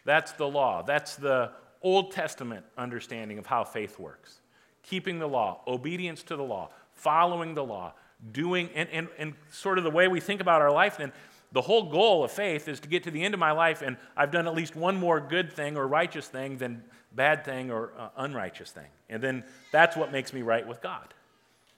That's 0.04 0.32
the 0.32 0.48
law. 0.48 0.82
That's 0.82 1.16
the 1.16 1.50
Old 1.82 2.12
Testament 2.12 2.64
understanding 2.76 3.38
of 3.38 3.46
how 3.46 3.64
faith 3.64 3.98
works. 3.98 4.40
Keeping 4.82 5.18
the 5.18 5.28
law, 5.28 5.60
obedience 5.66 6.22
to 6.24 6.36
the 6.36 6.42
law, 6.42 6.70
following 6.94 7.54
the 7.54 7.64
law, 7.64 7.92
doing, 8.32 8.70
and, 8.74 8.88
and, 8.90 9.08
and 9.18 9.34
sort 9.50 9.78
of 9.78 9.84
the 9.84 9.90
way 9.90 10.08
we 10.08 10.20
think 10.20 10.40
about 10.40 10.60
our 10.60 10.72
life, 10.72 10.98
then 10.98 11.12
the 11.52 11.60
whole 11.60 11.90
goal 11.90 12.24
of 12.24 12.30
faith 12.30 12.66
is 12.68 12.80
to 12.80 12.88
get 12.88 13.04
to 13.04 13.10
the 13.10 13.22
end 13.22 13.34
of 13.34 13.40
my 13.40 13.52
life 13.52 13.82
and 13.82 13.96
I've 14.16 14.30
done 14.30 14.46
at 14.46 14.54
least 14.54 14.74
one 14.74 14.96
more 14.96 15.20
good 15.20 15.52
thing 15.52 15.76
or 15.76 15.86
righteous 15.86 16.26
thing 16.26 16.56
than 16.56 16.82
bad 17.14 17.44
thing 17.44 17.70
or 17.70 17.92
uh, 17.98 18.08
unrighteous 18.16 18.70
thing. 18.70 18.86
And 19.10 19.22
then 19.22 19.44
that's 19.70 19.96
what 19.96 20.10
makes 20.10 20.32
me 20.32 20.42
right 20.42 20.66
with 20.66 20.80
God. 20.80 21.12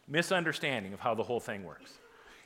Misunderstanding 0.06 0.92
of 0.92 1.00
how 1.00 1.14
the 1.14 1.24
whole 1.24 1.40
thing 1.40 1.64
works. 1.64 1.92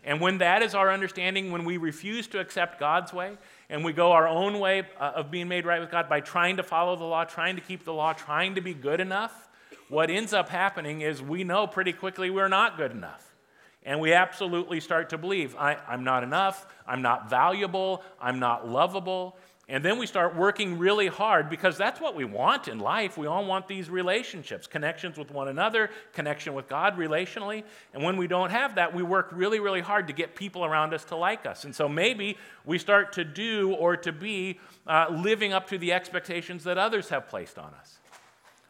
And 0.04 0.20
when 0.20 0.38
that 0.38 0.62
is 0.62 0.74
our 0.74 0.90
understanding, 0.90 1.52
when 1.52 1.64
we 1.64 1.76
refuse 1.76 2.26
to 2.28 2.40
accept 2.40 2.80
God's 2.80 3.12
way 3.12 3.36
and 3.70 3.84
we 3.84 3.92
go 3.92 4.12
our 4.12 4.26
own 4.26 4.58
way 4.58 4.84
uh, 4.98 5.12
of 5.16 5.30
being 5.30 5.48
made 5.48 5.66
right 5.66 5.80
with 5.80 5.90
God 5.90 6.08
by 6.08 6.20
trying 6.20 6.56
to 6.56 6.62
follow 6.62 6.96
the 6.96 7.04
law, 7.04 7.24
trying 7.24 7.56
to 7.56 7.62
keep 7.62 7.84
the 7.84 7.92
law, 7.92 8.12
trying 8.12 8.54
to 8.54 8.60
be 8.60 8.74
good 8.74 9.00
enough, 9.00 9.48
what 9.88 10.10
ends 10.10 10.32
up 10.32 10.48
happening 10.48 11.00
is 11.00 11.22
we 11.22 11.44
know 11.44 11.66
pretty 11.66 11.92
quickly 11.92 12.30
we're 12.30 12.48
not 12.48 12.76
good 12.76 12.92
enough. 12.92 13.24
And 13.82 14.00
we 14.00 14.12
absolutely 14.12 14.80
start 14.80 15.10
to 15.10 15.18
believe 15.18 15.56
I, 15.56 15.78
am 15.88 16.04
not 16.04 16.22
enough, 16.22 16.66
I'm 16.86 17.00
not 17.00 17.30
valuable, 17.30 18.02
I'm 18.20 18.38
not 18.38 18.68
lovable. 18.68 19.38
And 19.70 19.84
then 19.84 19.98
we 19.98 20.06
start 20.06 20.34
working 20.34 20.78
really 20.78 21.08
hard 21.08 21.50
because 21.50 21.76
that's 21.76 22.00
what 22.00 22.16
we 22.16 22.24
want 22.24 22.68
in 22.68 22.78
life. 22.78 23.18
We 23.18 23.26
all 23.26 23.44
want 23.44 23.68
these 23.68 23.90
relationships, 23.90 24.66
connections 24.66 25.18
with 25.18 25.30
one 25.30 25.48
another, 25.48 25.90
connection 26.14 26.54
with 26.54 26.68
God 26.68 26.96
relationally. 26.96 27.64
And 27.92 28.02
when 28.02 28.16
we 28.16 28.26
don't 28.28 28.48
have 28.48 28.76
that, 28.76 28.94
we 28.94 29.02
work 29.02 29.28
really, 29.30 29.60
really 29.60 29.82
hard 29.82 30.06
to 30.06 30.14
get 30.14 30.34
people 30.34 30.64
around 30.64 30.94
us 30.94 31.04
to 31.06 31.16
like 31.16 31.44
us. 31.44 31.64
And 31.64 31.74
so 31.74 31.86
maybe 31.86 32.38
we 32.64 32.78
start 32.78 33.12
to 33.14 33.24
do 33.24 33.74
or 33.74 33.94
to 33.98 34.10
be 34.10 34.58
uh, 34.86 35.08
living 35.10 35.52
up 35.52 35.68
to 35.68 35.76
the 35.76 35.92
expectations 35.92 36.64
that 36.64 36.78
others 36.78 37.10
have 37.10 37.28
placed 37.28 37.58
on 37.58 37.74
us. 37.74 37.97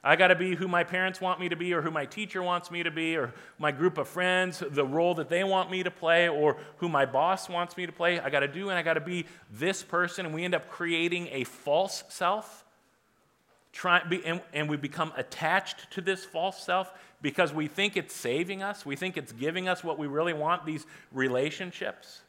I 0.02 0.14
got 0.14 0.28
to 0.28 0.36
be 0.36 0.54
who 0.54 0.68
my 0.68 0.84
parents 0.84 1.20
want 1.20 1.40
me 1.40 1.48
to 1.48 1.56
be, 1.56 1.74
or 1.74 1.82
who 1.82 1.90
my 1.90 2.06
teacher 2.06 2.42
wants 2.42 2.70
me 2.70 2.82
to 2.84 2.90
be, 2.90 3.16
or 3.16 3.34
my 3.58 3.72
group 3.72 3.98
of 3.98 4.06
friends, 4.06 4.62
the 4.70 4.84
role 4.84 5.14
that 5.16 5.28
they 5.28 5.42
want 5.42 5.70
me 5.70 5.82
to 5.82 5.90
play, 5.90 6.28
or 6.28 6.56
who 6.76 6.88
my 6.88 7.04
boss 7.04 7.48
wants 7.48 7.76
me 7.76 7.84
to 7.84 7.92
play. 7.92 8.20
I 8.20 8.30
got 8.30 8.40
to 8.40 8.48
do 8.48 8.68
and 8.68 8.78
I 8.78 8.82
got 8.82 8.94
to 8.94 9.00
be 9.00 9.26
this 9.52 9.82
person. 9.82 10.24
And 10.24 10.34
we 10.34 10.44
end 10.44 10.54
up 10.54 10.68
creating 10.68 11.28
a 11.32 11.44
false 11.44 12.04
self. 12.08 12.64
Try, 13.72 14.00
and, 14.24 14.40
and 14.52 14.68
we 14.68 14.76
become 14.76 15.12
attached 15.16 15.90
to 15.92 16.00
this 16.00 16.24
false 16.24 16.62
self 16.62 16.92
because 17.20 17.52
we 17.52 17.66
think 17.66 17.96
it's 17.96 18.14
saving 18.14 18.62
us. 18.62 18.86
We 18.86 18.96
think 18.96 19.16
it's 19.16 19.32
giving 19.32 19.68
us 19.68 19.82
what 19.82 19.98
we 19.98 20.06
really 20.06 20.32
want 20.32 20.64
these 20.64 20.86
relationships. 21.12 22.22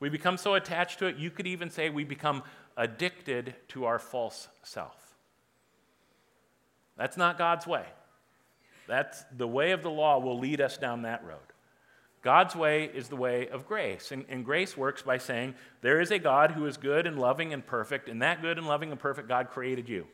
We 0.00 0.08
become 0.08 0.36
so 0.36 0.54
attached 0.54 0.98
to 0.98 1.06
it, 1.06 1.16
you 1.16 1.30
could 1.30 1.46
even 1.46 1.70
say 1.70 1.90
we 1.90 2.04
become 2.04 2.42
addicted 2.76 3.54
to 3.68 3.84
our 3.84 3.98
false 3.98 4.48
self. 4.62 5.03
That's 6.96 7.16
not 7.16 7.38
God's 7.38 7.66
way. 7.66 7.84
That's 8.86 9.24
the 9.36 9.48
way 9.48 9.72
of 9.72 9.82
the 9.82 9.90
law 9.90 10.18
will 10.18 10.38
lead 10.38 10.60
us 10.60 10.76
down 10.76 11.02
that 11.02 11.24
road. 11.24 11.38
God's 12.22 12.56
way 12.56 12.84
is 12.84 13.08
the 13.08 13.16
way 13.16 13.48
of 13.48 13.66
grace. 13.66 14.10
And, 14.10 14.24
and, 14.30 14.44
grace 14.46 14.76
works 14.78 15.02
by 15.02 15.18
saying 15.18 15.54
there 15.82 16.00
is 16.00 16.10
a 16.10 16.18
God 16.18 16.52
who 16.52 16.64
is 16.64 16.78
good 16.78 17.06
and 17.06 17.18
loving 17.18 17.52
and 17.52 17.64
perfect, 17.64 18.08
and 18.08 18.22
that 18.22 18.40
good 18.40 18.56
and 18.56 18.66
loving 18.66 18.90
and 18.90 18.98
perfect 18.98 19.28
God 19.28 19.50
created 19.50 19.90
you. 19.90 20.06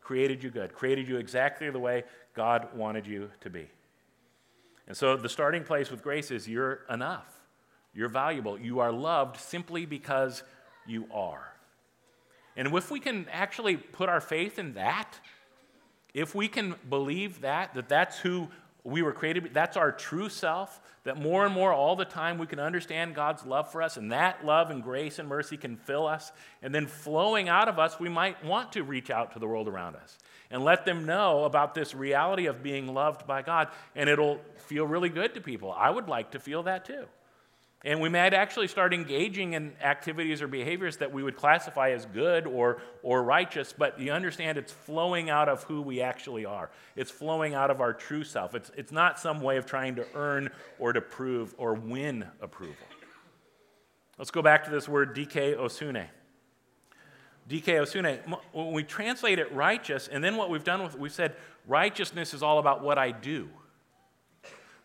Created 0.00 0.42
you 0.42 0.50
good. 0.50 0.72
Created 0.74 1.06
you 1.06 1.18
exactly 1.18 1.68
the 1.68 1.78
way 1.78 2.04
God 2.34 2.68
wanted 2.74 3.06
you 3.06 3.30
to 3.40 3.50
be. 3.50 3.68
And 4.86 4.96
so 4.96 5.16
the 5.16 5.28
starting 5.28 5.64
place 5.64 5.90
with 5.90 6.02
grace 6.02 6.30
is 6.30 6.48
you're 6.48 6.80
enough. 6.90 7.28
You're 7.94 8.08
valuable. 8.08 8.58
You 8.58 8.80
are 8.80 8.92
loved 8.92 9.36
simply 9.36 9.86
because 9.86 10.42
you 10.86 11.06
are. 11.12 11.54
And 12.56 12.74
if 12.74 12.90
we 12.90 13.00
can 13.00 13.26
actually 13.30 13.76
put 13.76 14.08
our 14.08 14.20
faith 14.20 14.58
in 14.58 14.74
that, 14.74 15.18
if 16.14 16.34
we 16.34 16.48
can 16.48 16.76
believe 16.88 17.40
that, 17.42 17.74
that 17.74 17.88
that's 17.88 18.18
who 18.18 18.48
we 18.84 19.02
were 19.02 19.12
created, 19.12 19.50
that's 19.52 19.76
our 19.76 19.90
true 19.90 20.28
self, 20.28 20.80
that 21.04 21.20
more 21.20 21.44
and 21.44 21.54
more 21.54 21.72
all 21.72 21.96
the 21.96 22.04
time 22.04 22.38
we 22.38 22.46
can 22.46 22.60
understand 22.60 23.14
God's 23.14 23.44
love 23.44 23.70
for 23.70 23.82
us, 23.82 23.96
and 23.96 24.12
that 24.12 24.44
love 24.44 24.70
and 24.70 24.82
grace 24.82 25.18
and 25.18 25.28
mercy 25.28 25.56
can 25.56 25.76
fill 25.76 26.06
us, 26.06 26.32
and 26.62 26.74
then 26.74 26.86
flowing 26.86 27.48
out 27.48 27.68
of 27.68 27.78
us, 27.78 27.98
we 27.98 28.08
might 28.08 28.42
want 28.44 28.72
to 28.72 28.82
reach 28.82 29.10
out 29.10 29.32
to 29.32 29.38
the 29.38 29.46
world 29.46 29.68
around 29.68 29.96
us 29.96 30.18
and 30.50 30.62
let 30.62 30.84
them 30.84 31.04
know 31.04 31.44
about 31.44 31.74
this 31.74 31.94
reality 31.94 32.46
of 32.46 32.62
being 32.62 32.92
loved 32.92 33.26
by 33.26 33.42
God, 33.42 33.68
and 33.96 34.08
it'll 34.08 34.38
feel 34.66 34.86
really 34.86 35.08
good 35.08 35.34
to 35.34 35.40
people. 35.40 35.72
I 35.72 35.90
would 35.90 36.08
like 36.08 36.30
to 36.32 36.38
feel 36.38 36.62
that 36.64 36.84
too. 36.84 37.06
And 37.86 38.00
we 38.00 38.08
might 38.08 38.32
actually 38.32 38.68
start 38.68 38.94
engaging 38.94 39.52
in 39.52 39.74
activities 39.82 40.40
or 40.40 40.48
behaviors 40.48 40.96
that 40.96 41.12
we 41.12 41.22
would 41.22 41.36
classify 41.36 41.90
as 41.90 42.06
good 42.06 42.46
or, 42.46 42.80
or 43.02 43.22
righteous, 43.22 43.74
but 43.76 44.00
you 44.00 44.10
understand 44.10 44.56
it's 44.56 44.72
flowing 44.72 45.28
out 45.28 45.50
of 45.50 45.64
who 45.64 45.82
we 45.82 46.00
actually 46.00 46.46
are. 46.46 46.70
It's 46.96 47.10
flowing 47.10 47.52
out 47.52 47.70
of 47.70 47.82
our 47.82 47.92
true 47.92 48.24
self. 48.24 48.54
It's, 48.54 48.70
it's 48.74 48.90
not 48.90 49.20
some 49.20 49.42
way 49.42 49.58
of 49.58 49.66
trying 49.66 49.96
to 49.96 50.06
earn 50.14 50.48
or 50.78 50.94
to 50.94 51.02
prove 51.02 51.54
or 51.58 51.74
win 51.74 52.24
approval. 52.40 52.74
Let's 54.16 54.30
go 54.30 54.40
back 54.40 54.64
to 54.64 54.70
this 54.70 54.88
word 54.88 55.14
dikaiosune. 55.14 56.06
Dikaiosune. 57.50 58.38
When 58.52 58.72
we 58.72 58.82
translate 58.82 59.38
it 59.38 59.52
righteous, 59.52 60.08
and 60.08 60.24
then 60.24 60.36
what 60.36 60.48
we've 60.48 60.64
done 60.64 60.82
with 60.82 60.94
it, 60.94 61.00
we've 61.00 61.12
said 61.12 61.36
righteousness 61.66 62.32
is 62.32 62.42
all 62.42 62.58
about 62.58 62.82
what 62.82 62.96
I 62.96 63.10
do. 63.10 63.50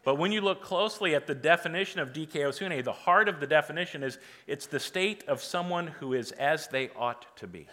But 0.04 0.16
when 0.16 0.32
you 0.32 0.42
look 0.42 0.64
closely 0.64 1.14
at 1.14 1.28
the 1.28 1.36
definition 1.36 2.00
of 2.00 2.14
dikaiosune, 2.14 2.84
the 2.84 2.92
heart 2.94 3.28
of 3.28 3.40
the 3.40 3.48
definition 3.48 4.02
is 4.04 4.18
it's 4.48 4.66
the 4.66 4.80
state 4.80 5.24
of 5.28 5.42
someone 5.42 5.88
who 5.88 6.14
is 6.14 6.32
as 6.34 6.68
they 6.68 6.90
ought 6.98 7.26
to 7.38 7.48
be. 7.48 7.68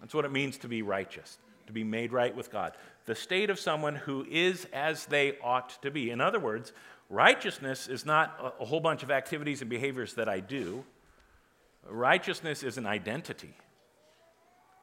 That's 0.00 0.14
what 0.14 0.24
it 0.24 0.32
means 0.32 0.58
to 0.58 0.68
be 0.68 0.82
righteous, 0.82 1.38
to 1.66 1.72
be 1.72 1.82
made 1.82 2.12
right 2.12 2.34
with 2.34 2.52
God. 2.52 2.74
The 3.06 3.14
state 3.14 3.50
of 3.50 3.58
someone 3.58 3.96
who 3.96 4.26
is 4.30 4.66
as 4.72 5.06
they 5.06 5.36
ought 5.42 5.82
to 5.82 5.90
be. 5.90 6.10
In 6.10 6.20
other 6.20 6.38
words, 6.38 6.72
righteousness 7.10 7.88
is 7.88 8.06
not 8.06 8.54
a 8.60 8.64
whole 8.64 8.80
bunch 8.80 9.02
of 9.02 9.10
activities 9.10 9.62
and 9.62 9.70
behaviors 9.70 10.14
that 10.14 10.28
I 10.28 10.40
do. 10.40 10.84
Righteousness 11.88 12.62
is 12.62 12.78
an 12.78 12.86
identity. 12.86 13.54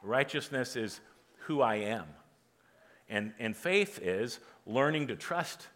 Righteousness 0.04 0.76
is 0.76 1.00
who 1.46 1.62
I 1.62 1.76
am. 1.76 2.06
And, 3.10 3.34
and 3.40 3.56
faith 3.56 4.00
is 4.02 4.40
learning 4.66 5.08
to 5.08 5.16
trust 5.16 5.68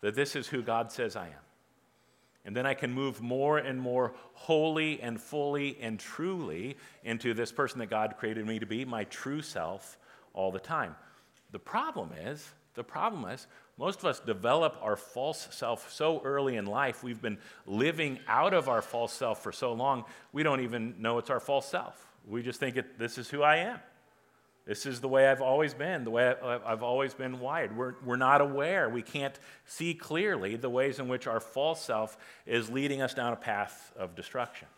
that 0.00 0.14
this 0.14 0.36
is 0.36 0.48
who 0.48 0.62
God 0.62 0.90
says 0.90 1.16
I 1.16 1.26
am. 1.26 1.44
And 2.44 2.56
then 2.56 2.66
I 2.66 2.74
can 2.74 2.92
move 2.92 3.20
more 3.20 3.58
and 3.58 3.78
more 3.78 4.14
wholly 4.32 5.00
and 5.02 5.20
fully 5.20 5.76
and 5.80 6.00
truly 6.00 6.76
into 7.04 7.34
this 7.34 7.52
person 7.52 7.78
that 7.80 7.90
God 7.90 8.14
created 8.18 8.46
me 8.46 8.58
to 8.58 8.66
be, 8.66 8.84
my 8.84 9.04
true 9.04 9.42
self, 9.42 9.98
all 10.32 10.50
the 10.50 10.58
time. 10.58 10.96
The 11.52 11.58
problem 11.58 12.12
is, 12.24 12.48
the 12.74 12.84
problem 12.84 13.30
is, 13.30 13.46
most 13.76 13.98
of 13.98 14.06
us 14.06 14.20
develop 14.20 14.78
our 14.80 14.96
false 14.96 15.48
self 15.50 15.92
so 15.92 16.20
early 16.24 16.56
in 16.56 16.66
life. 16.66 17.02
We've 17.02 17.20
been 17.20 17.38
living 17.66 18.18
out 18.26 18.54
of 18.54 18.68
our 18.68 18.82
false 18.82 19.12
self 19.12 19.42
for 19.42 19.52
so 19.52 19.72
long, 19.72 20.04
we 20.32 20.42
don't 20.42 20.60
even 20.60 20.94
know 20.98 21.18
it's 21.18 21.30
our 21.30 21.40
false 21.40 21.68
self. 21.68 22.06
We 22.26 22.42
just 22.42 22.60
think 22.60 22.76
it, 22.76 22.98
this 22.98 23.18
is 23.18 23.28
who 23.28 23.42
I 23.42 23.56
am. 23.56 23.80
This 24.70 24.86
is 24.86 25.00
the 25.00 25.08
way 25.08 25.26
I've 25.26 25.42
always 25.42 25.74
been, 25.74 26.04
the 26.04 26.12
way 26.12 26.32
I've 26.64 26.84
always 26.84 27.12
been 27.12 27.40
wired. 27.40 27.76
We're, 27.76 27.94
we're 28.04 28.14
not 28.14 28.40
aware. 28.40 28.88
We 28.88 29.02
can't 29.02 29.36
see 29.66 29.94
clearly 29.94 30.54
the 30.54 30.70
ways 30.70 31.00
in 31.00 31.08
which 31.08 31.26
our 31.26 31.40
false 31.40 31.84
self 31.84 32.16
is 32.46 32.70
leading 32.70 33.02
us 33.02 33.12
down 33.12 33.32
a 33.32 33.36
path 33.36 33.92
of 33.98 34.14
destruction. 34.14 34.68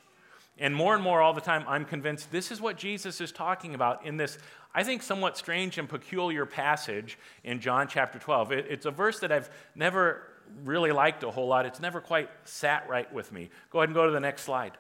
And 0.58 0.74
more 0.74 0.94
and 0.94 1.04
more 1.04 1.20
all 1.20 1.34
the 1.34 1.42
time, 1.42 1.66
I'm 1.68 1.84
convinced 1.84 2.32
this 2.32 2.50
is 2.50 2.58
what 2.58 2.78
Jesus 2.78 3.20
is 3.20 3.32
talking 3.32 3.74
about 3.74 4.06
in 4.06 4.16
this, 4.16 4.38
I 4.74 4.82
think, 4.82 5.02
somewhat 5.02 5.36
strange 5.36 5.76
and 5.76 5.86
peculiar 5.86 6.46
passage 6.46 7.18
in 7.44 7.60
John 7.60 7.86
chapter 7.86 8.18
12. 8.18 8.50
It, 8.50 8.66
it's 8.70 8.86
a 8.86 8.90
verse 8.90 9.20
that 9.20 9.30
I've 9.30 9.50
never 9.74 10.22
really 10.64 10.92
liked 10.92 11.22
a 11.22 11.30
whole 11.30 11.48
lot. 11.48 11.66
It's 11.66 11.80
never 11.80 12.00
quite 12.00 12.30
sat 12.44 12.88
right 12.88 13.12
with 13.12 13.30
me. 13.30 13.50
Go 13.68 13.80
ahead 13.80 13.90
and 13.90 13.94
go 13.94 14.06
to 14.06 14.12
the 14.12 14.20
next 14.20 14.44
slide. 14.44 14.72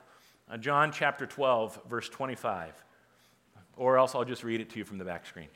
Uh, 0.50 0.56
John 0.56 0.90
chapter 0.90 1.26
12, 1.26 1.80
verse 1.86 2.08
25 2.08 2.72
or 3.76 3.98
else 3.98 4.14
I'll 4.14 4.24
just 4.24 4.44
read 4.44 4.60
it 4.60 4.70
to 4.70 4.78
you 4.78 4.84
from 4.84 4.98
the 4.98 5.04
back 5.04 5.26
screen. 5.26 5.48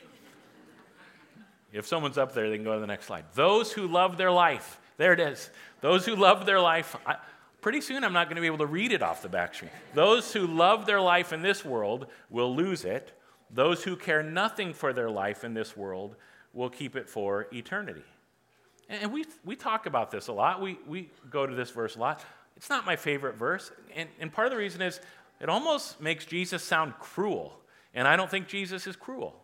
If 1.73 1.87
someone's 1.87 2.17
up 2.17 2.33
there, 2.33 2.49
they 2.49 2.57
can 2.57 2.65
go 2.65 2.75
to 2.75 2.81
the 2.81 2.87
next 2.87 3.07
slide. 3.07 3.25
Those 3.35 3.73
who 3.73 3.87
love 3.87 4.17
their 4.17 4.31
life, 4.31 4.81
there 4.97 5.13
it 5.13 5.21
is. 5.21 5.51
Those 5.81 6.07
who 6.07 6.17
love 6.17 6.47
their 6.47 6.61
life, 6.61 6.97
I, 7.07 7.17
pretty 7.61 7.81
soon 7.81 8.05
I'm 8.05 8.13
not 8.13 8.29
going 8.29 8.37
to 8.37 8.41
be 8.41 8.47
able 8.47 8.59
to 8.59 8.67
read 8.67 8.93
it 8.93 9.03
off 9.03 9.21
the 9.21 9.29
back 9.29 9.55
screen. 9.55 9.71
Those 9.93 10.33
who 10.33 10.47
love 10.47 10.87
their 10.87 11.01
life 11.01 11.33
in 11.33 11.43
this 11.43 11.65
world 11.65 12.07
will 12.31 12.55
lose 12.55 12.85
it. 12.85 13.13
Those 13.51 13.85
who 13.85 13.97
care 13.97 14.23
nothing 14.23 14.73
for 14.73 14.93
their 14.93 15.11
life 15.11 15.45
in 15.45 15.55
this 15.55 15.77
world 15.77 16.17
will 16.53 16.71
keep 16.71 16.97
it 16.97 17.09
for 17.09 17.47
eternity. 17.53 18.05
And 18.89 19.13
we, 19.13 19.25
we 19.45 19.57
talk 19.57 19.87
about 19.87 20.11
this 20.11 20.29
a 20.29 20.33
lot. 20.33 20.61
We, 20.61 20.79
we 20.87 21.11
go 21.29 21.47
to 21.47 21.55
this 21.55 21.71
verse 21.71 21.97
a 21.97 21.99
lot. 21.99 22.25
It's 22.57 22.71
not 22.71 22.87
my 22.87 22.97
favorite 22.97 23.37
verse. 23.37 23.71
And, 23.95 24.09
and 24.21 24.33
part 24.33 24.47
of 24.47 24.53
the 24.53 24.59
reason 24.59 24.81
is 24.81 25.01
it 25.41 25.49
almost 25.49 26.01
makes 26.01 26.25
Jesus 26.25 26.63
sound 26.63 26.95
cruel. 26.99 27.59
And 27.97 28.07
I 28.07 28.15
don't 28.15 28.31
think 28.31 28.47
Jesus 28.47 28.87
is 28.87 28.95
cruel. 28.95 29.35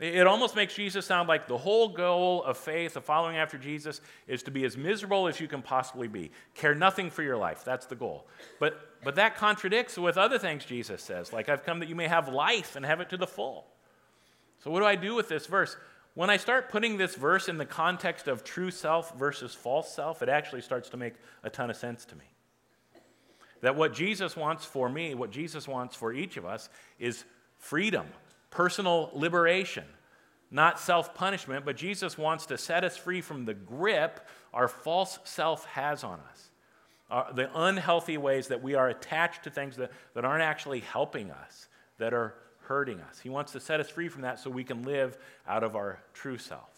It 0.00 0.26
almost 0.26 0.56
makes 0.56 0.74
Jesus 0.74 1.06
sound 1.06 1.28
like 1.28 1.46
the 1.46 1.56
whole 1.56 1.88
goal 1.88 2.42
of 2.42 2.58
faith, 2.58 2.96
of 2.96 3.04
following 3.04 3.36
after 3.36 3.56
Jesus, 3.56 4.00
is 4.26 4.42
to 4.42 4.50
be 4.50 4.64
as 4.64 4.76
miserable 4.76 5.28
as 5.28 5.38
you 5.38 5.46
can 5.46 5.62
possibly 5.62 6.08
be. 6.08 6.32
Care 6.54 6.74
nothing 6.74 7.08
for 7.08 7.22
your 7.22 7.36
life. 7.36 7.64
That's 7.64 7.86
the 7.86 7.94
goal. 7.94 8.26
But, 8.58 8.80
but 9.04 9.14
that 9.14 9.36
contradicts 9.36 9.96
with 9.96 10.18
other 10.18 10.40
things 10.40 10.64
Jesus 10.64 11.00
says, 11.02 11.32
like, 11.32 11.48
I've 11.48 11.62
come 11.62 11.78
that 11.78 11.88
you 11.88 11.94
may 11.94 12.08
have 12.08 12.28
life 12.28 12.74
and 12.74 12.84
have 12.84 13.00
it 13.00 13.10
to 13.10 13.16
the 13.16 13.28
full. 13.28 13.66
So, 14.58 14.72
what 14.72 14.80
do 14.80 14.86
I 14.86 14.96
do 14.96 15.14
with 15.14 15.28
this 15.28 15.46
verse? 15.46 15.76
When 16.14 16.30
I 16.30 16.36
start 16.36 16.68
putting 16.68 16.96
this 16.96 17.14
verse 17.14 17.48
in 17.48 17.56
the 17.56 17.64
context 17.64 18.26
of 18.26 18.42
true 18.42 18.72
self 18.72 19.16
versus 19.16 19.54
false 19.54 19.94
self, 19.94 20.20
it 20.20 20.28
actually 20.28 20.62
starts 20.62 20.88
to 20.90 20.96
make 20.96 21.14
a 21.44 21.50
ton 21.50 21.70
of 21.70 21.76
sense 21.76 22.04
to 22.06 22.16
me. 22.16 22.24
That 23.60 23.76
what 23.76 23.94
Jesus 23.94 24.36
wants 24.36 24.64
for 24.64 24.88
me, 24.88 25.14
what 25.14 25.30
Jesus 25.30 25.68
wants 25.68 25.94
for 25.94 26.12
each 26.12 26.36
of 26.36 26.44
us, 26.44 26.68
is 26.98 27.24
freedom, 27.62 28.06
personal 28.50 29.08
liberation, 29.14 29.84
not 30.50 30.78
self 30.78 31.14
punishment, 31.14 31.64
but 31.64 31.76
Jesus 31.76 32.18
wants 32.18 32.44
to 32.46 32.58
set 32.58 32.84
us 32.84 32.96
free 32.96 33.22
from 33.22 33.46
the 33.46 33.54
grip 33.54 34.20
our 34.52 34.68
false 34.68 35.18
self 35.24 35.64
has 35.66 36.04
on 36.04 36.20
us. 36.30 36.50
Uh, 37.10 37.32
the 37.32 37.48
unhealthy 37.54 38.18
ways 38.18 38.48
that 38.48 38.62
we 38.62 38.74
are 38.74 38.88
attached 38.88 39.44
to 39.44 39.50
things 39.50 39.76
that, 39.76 39.92
that 40.14 40.24
aren't 40.24 40.42
actually 40.42 40.80
helping 40.80 41.30
us, 41.30 41.68
that 41.98 42.12
are 42.12 42.34
hurting 42.62 43.00
us. 43.00 43.20
He 43.20 43.28
wants 43.28 43.52
to 43.52 43.60
set 43.60 43.80
us 43.80 43.88
free 43.88 44.08
from 44.08 44.22
that 44.22 44.38
so 44.38 44.50
we 44.50 44.64
can 44.64 44.82
live 44.82 45.16
out 45.46 45.62
of 45.62 45.76
our 45.76 46.02
true 46.12 46.38
self. 46.38 46.71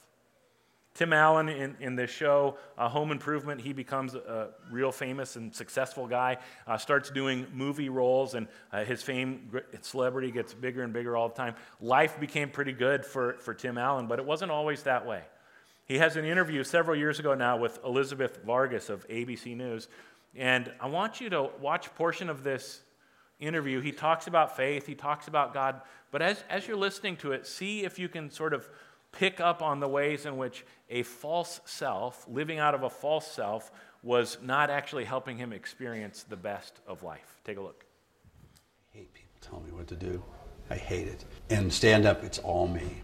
Tim 0.95 1.13
Allen 1.13 1.49
in, 1.49 1.77
in 1.81 1.97
this 1.97 2.11
show, 2.11 2.57
uh, 2.79 2.89
Home 2.89 3.11
Improvement, 3.11 3.61
he 3.61 3.73
becomes 3.73 4.15
a 4.15 4.51
real 4.71 4.93
famous 4.93 5.35
and 5.35 5.53
successful 5.53 6.07
guy, 6.07 6.37
uh, 6.69 6.79
starts 6.79 7.11
doing 7.11 7.49
movie 7.53 7.89
roles, 7.89 8.35
and 8.35 8.47
uh, 8.73 8.85
his 8.85 9.03
fame, 9.03 9.51
celebrity 9.81 10.31
gets 10.31 10.55
bigger 10.55 10.85
and 10.85 10.93
bigger 10.93 11.17
all 11.17 11.29
the 11.29 11.35
time. 11.35 11.57
Life 11.81 12.21
became 12.21 12.49
pretty 12.49 12.71
good 12.71 13.05
for, 13.05 13.33
for 13.41 13.53
Tim 13.55 13.77
Allen, 13.77 14.07
but 14.07 14.21
it 14.21 14.25
wasn't 14.25 14.53
always 14.53 14.85
that 14.85 15.05
way. 15.05 15.23
He 15.87 15.99
has 15.99 16.15
an 16.15 16.25
interview 16.25 16.63
several 16.63 16.97
years 16.97 17.19
ago 17.19 17.35
now 17.35 17.57
with 17.57 17.81
Elizabeth 17.85 18.45
Vargas 18.47 18.89
of 18.89 19.07
ABC 19.09 19.57
News, 19.57 19.89
and 20.37 20.73
I 20.81 20.87
want 20.87 21.21
you 21.21 21.29
to 21.31 21.51
watch 21.61 21.89
a 21.89 21.91
portion 21.91 22.31
of 22.31 22.45
this 22.45 22.83
interview. 23.41 23.81
He 23.81 23.91
talks 23.91 24.29
about 24.29 24.57
faith, 24.57 24.87
he 24.87 24.95
talks 24.95 25.27
about 25.27 25.53
God, 25.53 25.81
but 26.13 26.23
as, 26.23 26.45
as 26.49 26.69
you're 26.69 26.77
listening 26.77 27.17
to 27.17 27.33
it, 27.33 27.49
see 27.49 27.85
if 27.85 27.99
you 27.99 28.09
can 28.09 28.31
sort 28.31 28.55
of 28.55 28.69
pick 29.19 29.41
up 29.41 29.63
on 29.63 29.81
the 29.81 29.89
ways 29.89 30.27
in 30.27 30.37
which 30.37 30.65
a 30.91 31.03
false 31.03 31.61
self, 31.65 32.27
living 32.29 32.59
out 32.59 32.75
of 32.75 32.83
a 32.83 32.91
false 32.91 33.27
self, 33.27 33.71
was 34.03 34.39
not 34.43 34.71
actually 34.71 35.05
helping 35.05 35.39
him 35.39 35.53
experience 35.53 36.25
the 36.25 36.37
best 36.37 36.81
of 36.87 37.03
life. 37.03 37.41
Take 37.45 37.57
a 37.57 37.61
look. 37.61 37.85
I 38.93 38.99
hate 38.99 39.15
people 39.15 39.39
telling 39.41 39.65
me 39.65 39.73
what 39.73 39.87
to 39.89 39.97
do. 39.97 40.23
I 40.71 40.77
hate 40.77 41.09
it. 41.09 41.25
And 41.51 41.73
stand 41.73 42.07
up, 42.07 42.23
it's 42.23 42.39
all 42.39 42.67
me. 42.67 43.03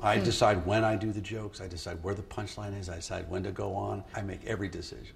I 0.00 0.18
mm. 0.18 0.24
decide 0.24 0.64
when 0.66 0.84
I 0.84 0.96
do 0.96 1.12
the 1.12 1.20
jokes, 1.20 1.60
I 1.60 1.68
decide 1.68 2.02
where 2.02 2.14
the 2.14 2.22
punchline 2.22 2.78
is, 2.78 2.88
I 2.88 2.96
decide 2.96 3.28
when 3.30 3.42
to 3.44 3.52
go 3.52 3.74
on. 3.74 4.04
I 4.14 4.22
make 4.22 4.44
every 4.46 4.68
decision. 4.68 5.14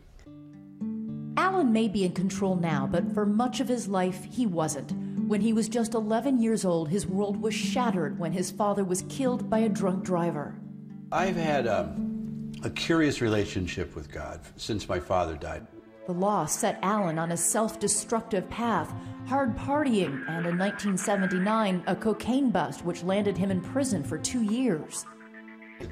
Allen 1.46 1.72
may 1.72 1.86
be 1.86 2.04
in 2.04 2.10
control 2.10 2.56
now, 2.56 2.88
but 2.90 3.14
for 3.14 3.24
much 3.24 3.60
of 3.60 3.68
his 3.68 3.86
life, 3.86 4.24
he 4.24 4.46
wasn't. 4.46 4.90
When 5.28 5.40
he 5.40 5.52
was 5.52 5.68
just 5.68 5.94
11 5.94 6.42
years 6.42 6.64
old, 6.64 6.88
his 6.88 7.06
world 7.06 7.40
was 7.40 7.54
shattered 7.54 8.18
when 8.18 8.32
his 8.32 8.50
father 8.50 8.82
was 8.82 9.04
killed 9.08 9.48
by 9.48 9.60
a 9.60 9.68
drunk 9.68 10.02
driver. 10.02 10.56
I've 11.12 11.36
had 11.36 11.68
um, 11.68 12.50
a 12.64 12.70
curious 12.70 13.20
relationship 13.20 13.94
with 13.94 14.10
God 14.10 14.40
since 14.56 14.88
my 14.88 14.98
father 14.98 15.36
died. 15.36 15.64
The 16.06 16.14
loss 16.14 16.58
set 16.58 16.80
Allen 16.82 17.16
on 17.16 17.30
a 17.30 17.36
self 17.36 17.78
destructive 17.78 18.50
path, 18.50 18.92
hard 19.28 19.56
partying, 19.56 20.28
and 20.28 20.46
in 20.46 20.58
1979, 20.58 21.84
a 21.86 21.94
cocaine 21.94 22.50
bust 22.50 22.84
which 22.84 23.04
landed 23.04 23.38
him 23.38 23.52
in 23.52 23.60
prison 23.60 24.02
for 24.02 24.18
two 24.18 24.42
years. 24.42 25.06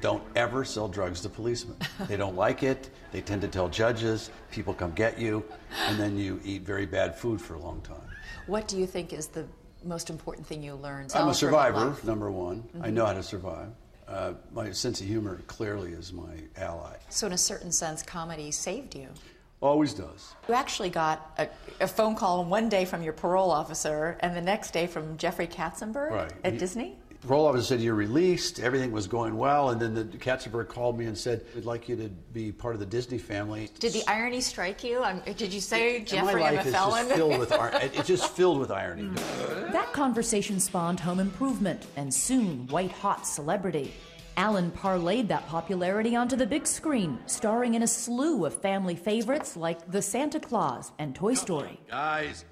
Don't 0.01 0.23
ever 0.35 0.65
sell 0.65 0.89
drugs 0.89 1.21
to 1.23 1.29
policemen. 1.29 1.77
They 2.09 2.17
don't 2.17 2.37
like 2.37 2.63
it. 2.63 2.91
They 3.13 3.21
tend 3.21 3.43
to 3.43 3.49
tell 3.49 3.69
judges, 3.69 4.31
people 4.51 4.75
come 4.75 4.93
get 4.93 5.19
you, 5.19 5.45
and 5.87 5.99
then 5.99 6.17
you 6.19 6.41
eat 6.45 6.63
very 6.63 6.87
bad 6.87 7.17
food 7.17 7.41
for 7.41 7.55
a 7.55 7.59
long 7.59 7.81
time. 7.83 8.09
What 8.47 8.69
do 8.69 8.79
you 8.79 8.87
think 8.87 9.13
is 9.13 9.29
the 9.29 9.47
most 9.85 10.11
important 10.11 10.47
thing 10.47 10.63
you 10.63 10.75
learned? 10.75 11.13
I'm 11.15 11.29
a 11.29 11.35
survivor, 11.35 11.97
number 12.05 12.31
one. 12.31 12.63
Mm-hmm. 12.63 12.85
I 12.85 12.91
know 12.91 13.07
how 13.07 13.13
to 13.13 13.23
survive. 13.23 13.69
Uh, 14.07 14.35
my 14.53 14.71
sense 14.71 15.01
of 15.01 15.07
humor 15.07 15.41
clearly 15.47 15.93
is 15.93 16.13
my 16.13 16.35
ally. 16.57 16.97
So, 17.09 17.27
in 17.27 17.33
a 17.33 17.39
certain 17.39 17.73
sense, 17.73 18.03
comedy 18.03 18.51
saved 18.51 18.95
you. 18.95 19.09
Always 19.61 19.95
does. 19.95 20.35
You 20.47 20.55
actually 20.55 20.91
got 20.91 21.33
a, 21.39 21.49
a, 21.83 21.89
phone 21.89 22.15
call 22.15 22.45
one 22.45 22.69
day 22.69 22.85
from 22.85 23.03
your 23.03 23.15
parole 23.15 23.51
officer 23.51 24.19
and 24.21 24.37
the 24.37 24.41
next 24.43 24.73
day 24.73 24.87
from 24.87 25.17
Jeffrey 25.17 25.47
Katzenberg 25.47 26.11
right. 26.11 26.33
at 26.45 26.53
he, 26.53 26.59
Disney? 26.59 26.99
Parole 27.27 27.47
officer 27.47 27.65
said 27.65 27.81
you're 27.81 27.95
released, 27.95 28.61
everything 28.61 28.93
was 28.93 29.07
going 29.07 29.37
well, 29.37 29.71
and 29.71 29.81
then 29.81 29.95
the 29.95 30.05
Katzenberg 30.05 30.69
called 30.69 30.99
me 30.99 31.07
and 31.07 31.17
said, 31.17 31.45
"We'd 31.55 31.65
like 31.65 31.89
you 31.89 31.97
to 31.97 32.09
be 32.09 32.53
part 32.53 32.75
of 32.75 32.81
the 32.81 32.87
Disney 32.87 33.19
family." 33.19 33.71
Did 33.79 33.93
the 33.93 34.07
irony 34.07 34.41
strike 34.41 34.85
you? 34.85 35.03
Um, 35.03 35.23
did 35.37 35.53
you 35.53 35.61
say, 35.61 35.97
it, 35.97 36.07
"Jeffrey, 36.07 36.41
my 36.41 36.51
life 36.53 36.61
I'm 36.61 36.69
a 36.69 36.71
felon"? 36.71 37.07
Just 37.07 37.17
filled 37.17 37.39
with 37.39 37.53
it's 37.95 38.09
just 38.09 38.31
filled 38.33 38.59
with 38.59 38.71
irony. 38.71 39.11
That 39.75 39.93
conversation 39.93 40.61
spawned 40.61 41.01
Home 41.01 41.19
Improvement, 41.19 41.87
and 41.97 42.13
soon 42.13 42.67
white 42.69 42.93
hot 42.93 43.27
celebrity. 43.27 43.93
Allen 44.37 44.71
parlayed 44.73 45.29
that 45.29 45.47
popularity 45.47 46.17
onto 46.17 46.37
the 46.37 46.47
big 46.47 46.67
screen, 46.67 47.19
starring 47.27 47.75
in 47.75 47.83
a 47.83 47.87
slew 47.87 48.45
of 48.47 48.55
family 48.61 48.97
favorites 48.97 49.57
like 49.57 49.91
The 49.91 50.03
Santa 50.03 50.41
Claus 50.41 50.93
and 50.99 51.15
Toy 51.15 51.35
Story. 51.35 51.81
Guys, 51.89 52.45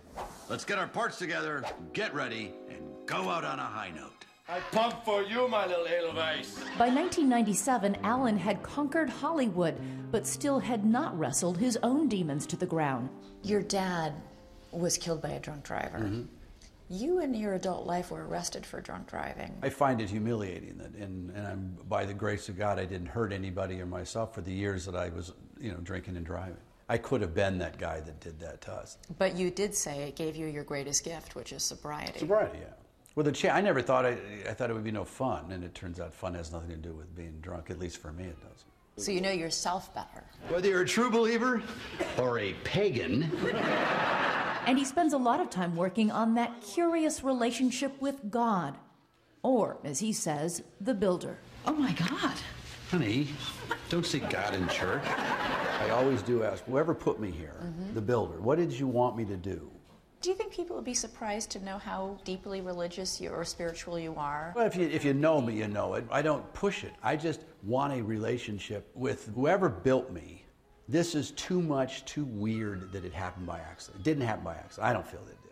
let's 0.48 0.64
get 0.64 0.78
our 0.78 0.86
parts 0.86 1.18
together, 1.18 1.64
get 1.92 2.14
ready, 2.14 2.54
and 2.68 2.80
go 3.06 3.28
out 3.28 3.44
on 3.44 3.58
a 3.58 3.62
high 3.62 3.90
note. 3.90 4.11
I 4.48 4.58
pump 4.72 5.04
for 5.04 5.22
you, 5.22 5.48
my 5.48 5.66
little 5.66 5.86
Edelweiss. 5.86 6.56
By 6.76 6.88
1997, 6.88 7.96
Allen 8.02 8.36
had 8.36 8.62
conquered 8.62 9.08
Hollywood, 9.08 9.76
but 10.10 10.26
still 10.26 10.58
had 10.58 10.84
not 10.84 11.16
wrestled 11.18 11.58
his 11.58 11.78
own 11.82 12.08
demons 12.08 12.44
to 12.46 12.56
the 12.56 12.66
ground. 12.66 13.08
Your 13.42 13.62
dad 13.62 14.12
was 14.72 14.98
killed 14.98 15.22
by 15.22 15.30
a 15.30 15.40
drunk 15.40 15.62
driver. 15.62 16.00
Mm-hmm. 16.00 16.22
You 16.90 17.20
in 17.20 17.32
your 17.32 17.54
adult 17.54 17.86
life 17.86 18.10
were 18.10 18.26
arrested 18.26 18.66
for 18.66 18.80
drunk 18.80 19.08
driving. 19.08 19.56
I 19.62 19.70
find 19.70 20.00
it 20.00 20.10
humiliating 20.10 20.76
that, 20.78 20.94
and, 20.96 21.30
and 21.30 21.46
I'm, 21.46 21.78
by 21.88 22.04
the 22.04 22.12
grace 22.12 22.50
of 22.50 22.58
God, 22.58 22.78
I 22.78 22.84
didn't 22.84 23.06
hurt 23.06 23.32
anybody 23.32 23.80
or 23.80 23.86
myself 23.86 24.34
for 24.34 24.42
the 24.42 24.52
years 24.52 24.84
that 24.84 24.96
I 24.96 25.08
was, 25.08 25.32
you 25.58 25.70
know, 25.70 25.78
drinking 25.78 26.16
and 26.16 26.26
driving. 26.26 26.58
I 26.88 26.98
could 26.98 27.22
have 27.22 27.34
been 27.34 27.56
that 27.58 27.78
guy 27.78 28.00
that 28.00 28.20
did 28.20 28.38
that 28.40 28.60
to 28.62 28.72
us. 28.72 28.98
But 29.18 29.36
you 29.36 29.50
did 29.50 29.74
say 29.74 30.02
it 30.02 30.16
gave 30.16 30.36
you 30.36 30.46
your 30.46 30.64
greatest 30.64 31.04
gift, 31.04 31.34
which 31.34 31.52
is 31.52 31.62
sobriety. 31.62 32.18
Sobriety, 32.18 32.58
yeah. 32.60 32.74
Well, 33.14 33.24
the 33.24 33.32
cha- 33.32 33.50
I 33.54 33.60
never 33.60 33.82
thought 33.82 34.06
I, 34.06 34.16
I 34.48 34.54
thought 34.54 34.70
it 34.70 34.72
would 34.72 34.84
be 34.84 34.90
no 34.90 35.04
fun, 35.04 35.52
and 35.52 35.62
it 35.62 35.74
turns 35.74 36.00
out 36.00 36.14
fun 36.14 36.34
has 36.34 36.50
nothing 36.52 36.70
to 36.70 36.76
do 36.76 36.92
with 36.92 37.14
being 37.14 37.38
drunk. 37.40 37.70
At 37.70 37.78
least 37.78 37.98
for 37.98 38.12
me, 38.12 38.24
it 38.24 38.36
does. 38.40 38.64
So 38.96 39.10
you 39.10 39.20
know 39.20 39.30
yourself 39.30 39.94
better. 39.94 40.24
Whether 40.48 40.68
you're 40.68 40.82
a 40.82 40.86
true 40.86 41.10
believer 41.10 41.62
or 42.18 42.38
a 42.38 42.52
pagan. 42.64 43.30
and 44.66 44.78
he 44.78 44.84
spends 44.84 45.12
a 45.12 45.18
lot 45.18 45.40
of 45.40 45.50
time 45.50 45.76
working 45.76 46.10
on 46.10 46.34
that 46.34 46.60
curious 46.60 47.24
relationship 47.24 48.00
with 48.00 48.30
God, 48.30 48.76
or 49.42 49.78
as 49.84 49.98
he 50.00 50.12
says, 50.12 50.62
the 50.80 50.94
builder. 50.94 51.38
Oh 51.66 51.72
my 51.72 51.92
God. 51.92 52.34
Honey, 52.90 53.28
don't 53.88 54.04
say 54.04 54.18
God 54.18 54.54
in 54.54 54.68
church. 54.68 55.02
I 55.06 55.88
always 55.90 56.20
do 56.20 56.42
ask 56.42 56.62
whoever 56.64 56.94
put 56.94 57.18
me 57.18 57.30
here, 57.30 57.56
mm-hmm. 57.62 57.94
the 57.94 58.02
builder, 58.02 58.40
what 58.40 58.58
did 58.58 58.72
you 58.72 58.86
want 58.86 59.16
me 59.16 59.24
to 59.24 59.36
do? 59.36 59.71
Do 60.22 60.30
you 60.30 60.36
think 60.36 60.52
people 60.52 60.76
would 60.76 60.84
be 60.84 60.94
surprised 60.94 61.50
to 61.50 61.64
know 61.64 61.78
how 61.78 62.16
deeply 62.24 62.60
religious 62.60 63.20
you 63.20 63.30
or 63.30 63.44
spiritual 63.44 63.98
you 63.98 64.14
are? 64.16 64.52
Well, 64.54 64.64
if 64.64 64.76
you, 64.76 64.86
if 64.86 65.04
you 65.04 65.14
know 65.14 65.40
me, 65.40 65.54
you 65.54 65.66
know 65.66 65.94
it. 65.94 66.04
I 66.12 66.22
don't 66.22 66.50
push 66.54 66.84
it. 66.84 66.92
I 67.02 67.16
just 67.16 67.40
want 67.64 67.92
a 67.92 68.00
relationship 68.00 68.88
with 68.94 69.32
whoever 69.34 69.68
built 69.68 70.12
me. 70.12 70.44
This 70.88 71.16
is 71.16 71.32
too 71.32 71.60
much, 71.60 72.04
too 72.04 72.24
weird 72.24 72.92
that 72.92 73.04
it 73.04 73.12
happened 73.12 73.48
by 73.48 73.58
accident. 73.58 74.02
It 74.02 74.04
didn't 74.04 74.24
happen 74.24 74.44
by 74.44 74.54
accident. 74.54 74.88
I 74.88 74.92
don't 74.92 75.06
feel 75.06 75.24
that 75.24 75.32
it 75.32 75.42
did. 75.42 75.50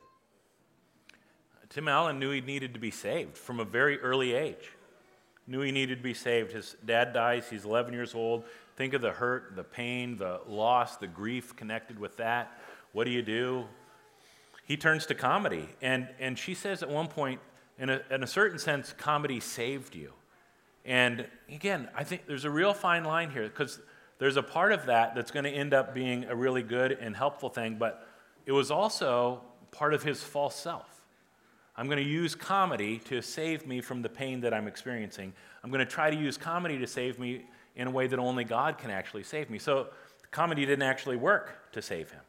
Tim 1.71 1.89
Allen 1.89 2.21
knew 2.21 2.31
he 2.31 2.41
needed 2.41 2.73
to 2.75 2.81
be 2.81 2.93
saved 2.93 3.37
from 3.37 3.59
a 3.59 3.65
very 3.65 3.99
early 3.99 4.35
age. 4.35 4.71
Knew 5.49 5.63
he 5.63 5.73
needed 5.73 5.97
to 5.97 6.03
be 6.05 6.15
saved. 6.15 6.53
His 6.53 6.77
dad 6.85 7.13
dies, 7.13 7.51
he's 7.51 7.65
11 7.65 7.93
years 7.93 8.15
old. 8.15 8.45
Think 8.77 8.95
of 8.95 9.03
the 9.03 9.11
hurt, 9.11 9.57
the 9.57 9.65
pain, 9.65 10.17
the 10.17 10.41
loss, 10.47 10.97
the 10.97 11.09
grief 11.09 11.57
connected 11.57 11.99
with 11.99 12.17
that. 12.19 12.57
What 12.93 13.05
do 13.05 13.11
you 13.11 13.23
do? 13.23 13.67
He 14.71 14.77
turns 14.77 15.05
to 15.05 15.17
comedy. 15.17 15.69
And, 15.83 16.09
and 16.21 16.39
she 16.39 16.55
says 16.55 16.85
at 16.85 16.89
one 16.89 17.09
point, 17.09 17.41
in 17.77 17.91
a, 17.91 18.03
in 18.09 18.23
a 18.23 18.27
certain 18.29 18.57
sense, 18.57 18.95
comedy 18.97 19.41
saved 19.41 19.97
you. 19.97 20.13
And 20.85 21.27
again, 21.53 21.89
I 21.93 22.05
think 22.05 22.29
there's 22.29 22.45
a 22.45 22.51
real 22.51 22.73
fine 22.73 23.03
line 23.03 23.33
here 23.33 23.49
because 23.49 23.81
there's 24.21 24.37
a 24.37 24.45
part 24.45 24.71
of 24.71 24.87
that 24.87 25.17
that's 25.17 25.33
going 25.33 25.43
to 25.43 25.51
end 25.51 25.75
up 25.75 25.93
being 25.93 26.23
a 26.27 26.37
really 26.37 26.63
good 26.63 26.93
and 26.93 27.17
helpful 27.17 27.49
thing, 27.49 27.79
but 27.81 28.07
it 28.47 28.53
was 28.53 28.71
also 28.71 29.41
part 29.73 29.93
of 29.93 30.05
his 30.05 30.23
false 30.23 30.55
self. 30.55 31.05
I'm 31.77 31.87
going 31.87 31.99
to 31.99 32.09
use 32.09 32.37
comedy 32.37 32.99
to 33.07 33.23
save 33.23 33.67
me 33.67 33.81
from 33.81 34.03
the 34.03 34.09
pain 34.09 34.41
that 34.43 34.55
I'm 34.55 34.69
experiencing. 34.69 35.33
I'm 35.65 35.73
going 35.73 35.85
to 35.85 35.93
try 35.93 36.11
to 36.11 36.17
use 36.17 36.37
comedy 36.37 36.79
to 36.79 36.87
save 36.87 37.19
me 37.19 37.45
in 37.75 37.89
a 37.89 37.91
way 37.91 38.07
that 38.07 38.21
only 38.21 38.45
God 38.45 38.79
can 38.79 38.93
actually 38.93 39.25
save 39.25 39.51
me. 39.51 39.59
So 39.59 39.89
comedy 40.31 40.65
didn't 40.65 40.85
actually 40.85 41.17
work 41.17 41.73
to 41.73 41.83
save 41.83 42.13
him. 42.13 42.21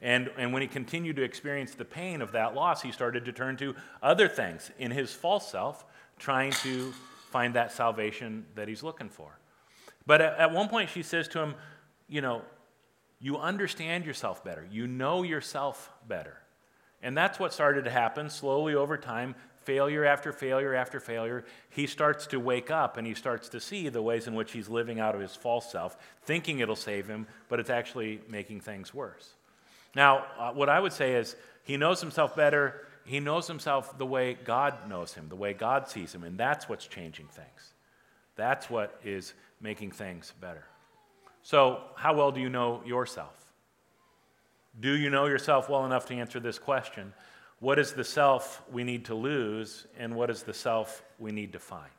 And, 0.00 0.30
and 0.36 0.52
when 0.52 0.62
he 0.62 0.68
continued 0.68 1.16
to 1.16 1.22
experience 1.22 1.74
the 1.74 1.84
pain 1.84 2.20
of 2.20 2.32
that 2.32 2.54
loss, 2.54 2.82
he 2.82 2.92
started 2.92 3.24
to 3.24 3.32
turn 3.32 3.56
to 3.58 3.74
other 4.02 4.28
things 4.28 4.70
in 4.78 4.90
his 4.90 5.12
false 5.12 5.50
self, 5.50 5.84
trying 6.18 6.52
to 6.52 6.92
find 7.30 7.54
that 7.54 7.72
salvation 7.72 8.46
that 8.54 8.68
he's 8.68 8.82
looking 8.82 9.08
for. 9.08 9.38
But 10.06 10.20
at, 10.20 10.38
at 10.38 10.52
one 10.52 10.68
point, 10.68 10.90
she 10.90 11.02
says 11.02 11.28
to 11.28 11.40
him, 11.40 11.54
You 12.08 12.20
know, 12.20 12.42
you 13.20 13.38
understand 13.38 14.04
yourself 14.04 14.44
better, 14.44 14.66
you 14.70 14.86
know 14.86 15.22
yourself 15.22 15.90
better. 16.06 16.38
And 17.02 17.16
that's 17.16 17.38
what 17.38 17.52
started 17.52 17.84
to 17.84 17.90
happen 17.90 18.30
slowly 18.30 18.74
over 18.74 18.96
time, 18.96 19.34
failure 19.64 20.04
after 20.04 20.32
failure 20.32 20.74
after 20.74 20.98
failure. 20.98 21.44
He 21.70 21.86
starts 21.86 22.26
to 22.28 22.40
wake 22.40 22.70
up 22.70 22.96
and 22.96 23.06
he 23.06 23.14
starts 23.14 23.48
to 23.50 23.60
see 23.60 23.88
the 23.88 24.02
ways 24.02 24.26
in 24.26 24.34
which 24.34 24.52
he's 24.52 24.68
living 24.68 24.98
out 24.98 25.14
of 25.14 25.20
his 25.20 25.36
false 25.36 25.70
self, 25.70 25.96
thinking 26.22 26.60
it'll 26.60 26.76
save 26.76 27.06
him, 27.06 27.26
but 27.48 27.60
it's 27.60 27.70
actually 27.70 28.20
making 28.28 28.60
things 28.60 28.94
worse. 28.94 29.35
Now, 29.96 30.26
uh, 30.38 30.52
what 30.52 30.68
I 30.68 30.78
would 30.78 30.92
say 30.92 31.14
is 31.14 31.34
he 31.64 31.78
knows 31.78 32.02
himself 32.02 32.36
better. 32.36 32.86
He 33.06 33.18
knows 33.18 33.48
himself 33.48 33.96
the 33.96 34.04
way 34.04 34.34
God 34.34 34.90
knows 34.90 35.14
him, 35.14 35.30
the 35.30 35.36
way 35.36 35.54
God 35.54 35.88
sees 35.88 36.14
him, 36.14 36.22
and 36.22 36.36
that's 36.36 36.68
what's 36.68 36.86
changing 36.86 37.28
things. 37.28 37.72
That's 38.36 38.68
what 38.68 39.00
is 39.02 39.32
making 39.58 39.92
things 39.92 40.34
better. 40.38 40.64
So, 41.42 41.80
how 41.94 42.14
well 42.14 42.30
do 42.30 42.40
you 42.40 42.50
know 42.50 42.82
yourself? 42.84 43.42
Do 44.78 44.94
you 44.94 45.08
know 45.08 45.24
yourself 45.24 45.70
well 45.70 45.86
enough 45.86 46.04
to 46.06 46.14
answer 46.14 46.40
this 46.40 46.58
question? 46.58 47.14
What 47.60 47.78
is 47.78 47.92
the 47.92 48.04
self 48.04 48.62
we 48.70 48.84
need 48.84 49.06
to 49.06 49.14
lose, 49.14 49.86
and 49.98 50.14
what 50.14 50.28
is 50.28 50.42
the 50.42 50.52
self 50.52 51.02
we 51.18 51.32
need 51.32 51.54
to 51.54 51.58
find? 51.58 51.95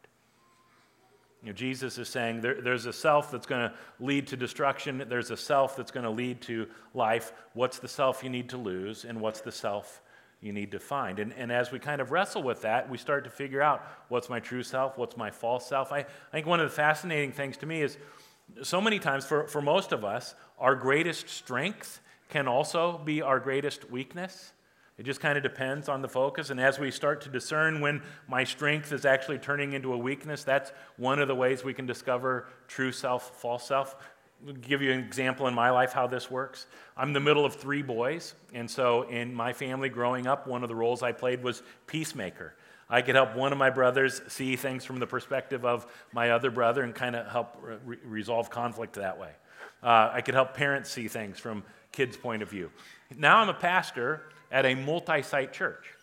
You 1.41 1.49
know, 1.49 1.53
Jesus 1.53 1.97
is 1.97 2.09
saying 2.09 2.41
there, 2.41 2.61
there's 2.61 2.85
a 2.85 2.93
self 2.93 3.31
that's 3.31 3.45
going 3.45 3.69
to 3.69 3.75
lead 3.99 4.27
to 4.27 4.37
destruction, 4.37 5.05
there's 5.07 5.31
a 5.31 5.37
self 5.37 5.75
that's 5.75 5.91
going 5.91 6.03
to 6.03 6.09
lead 6.09 6.41
to 6.41 6.67
life. 6.93 7.31
What's 7.53 7.79
the 7.79 7.87
self 7.87 8.23
you 8.23 8.29
need 8.29 8.49
to 8.49 8.57
lose, 8.57 9.05
and 9.05 9.21
what's 9.21 9.41
the 9.41 9.51
self 9.51 10.01
you 10.41 10.51
need 10.51 10.71
to 10.71 10.79
find? 10.79 11.19
And, 11.19 11.33
and 11.33 11.51
as 11.51 11.71
we 11.71 11.79
kind 11.79 12.01
of 12.01 12.11
wrestle 12.11 12.43
with 12.43 12.61
that, 12.63 12.89
we 12.89 12.97
start 12.97 13.23
to 13.25 13.29
figure 13.29 13.61
out 13.61 13.83
what's 14.09 14.29
my 14.29 14.39
true 14.39 14.63
self, 14.63 14.97
what's 14.97 15.15
my 15.15 15.29
false 15.29 15.67
self. 15.67 15.91
I, 15.91 15.99
I 15.99 16.05
think 16.31 16.47
one 16.47 16.59
of 16.59 16.69
the 16.69 16.75
fascinating 16.75 17.31
things 17.31 17.57
to 17.57 17.65
me 17.65 17.81
is 17.81 17.97
so 18.63 18.81
many 18.81 18.97
times, 18.97 19.25
for, 19.25 19.47
for 19.47 19.61
most 19.61 19.91
of 19.91 20.03
us, 20.05 20.33
our 20.57 20.75
greatest 20.75 21.29
strength 21.29 22.01
can 22.29 22.47
also 22.47 22.97
be 22.97 23.21
our 23.21 23.39
greatest 23.39 23.89
weakness. 23.91 24.53
It 24.97 25.05
just 25.05 25.19
kind 25.19 25.37
of 25.37 25.43
depends 25.43 25.89
on 25.89 26.01
the 26.01 26.07
focus. 26.07 26.49
And 26.49 26.59
as 26.59 26.79
we 26.79 26.89
start 26.89 27.21
to 27.21 27.29
discern 27.29 27.81
when 27.81 28.01
my 28.27 28.43
strength 28.43 28.91
is 28.91 29.05
actually 29.05 29.37
turning 29.37 29.73
into 29.73 29.93
a 29.93 29.97
weakness, 29.97 30.43
that's 30.43 30.71
one 30.97 31.19
of 31.19 31.27
the 31.27 31.35
ways 31.35 31.63
we 31.63 31.73
can 31.73 31.85
discover 31.85 32.47
true 32.67 32.91
self, 32.91 33.39
false 33.39 33.67
self. 33.67 33.95
I'll 34.47 34.53
give 34.53 34.81
you 34.81 34.91
an 34.91 34.99
example 34.99 35.47
in 35.47 35.53
my 35.53 35.69
life 35.69 35.93
how 35.93 36.07
this 36.07 36.31
works. 36.31 36.65
I'm 36.95 37.13
the 37.13 37.19
middle 37.19 37.45
of 37.45 37.55
three 37.55 37.83
boys. 37.83 38.33
And 38.53 38.69
so 38.69 39.03
in 39.03 39.35
my 39.35 39.53
family 39.53 39.89
growing 39.89 40.25
up, 40.25 40.47
one 40.47 40.63
of 40.63 40.69
the 40.69 40.75
roles 40.75 41.03
I 41.03 41.11
played 41.11 41.43
was 41.43 41.61
peacemaker. 41.85 42.55
I 42.89 43.01
could 43.01 43.15
help 43.15 43.35
one 43.35 43.51
of 43.51 43.57
my 43.57 43.69
brothers 43.69 44.21
see 44.27 44.55
things 44.55 44.83
from 44.83 44.99
the 44.99 45.07
perspective 45.07 45.63
of 45.65 45.85
my 46.11 46.31
other 46.31 46.49
brother 46.49 46.83
and 46.83 46.95
kind 46.95 47.15
of 47.15 47.27
help 47.27 47.57
re- 47.85 47.97
resolve 48.03 48.49
conflict 48.49 48.93
that 48.93 49.19
way. 49.19 49.31
Uh, 49.83 50.09
I 50.13 50.21
could 50.21 50.33
help 50.33 50.53
parents 50.53 50.89
see 50.89 51.07
things 51.07 51.37
from 51.37 51.63
kids' 51.91 52.17
point 52.17 52.41
of 52.41 52.49
view. 52.49 52.71
Now 53.15 53.37
I'm 53.37 53.49
a 53.49 53.53
pastor 53.53 54.21
at 54.51 54.65
a 54.65 54.75
multi 54.75 55.21
site 55.21 55.53
church. 55.53 55.93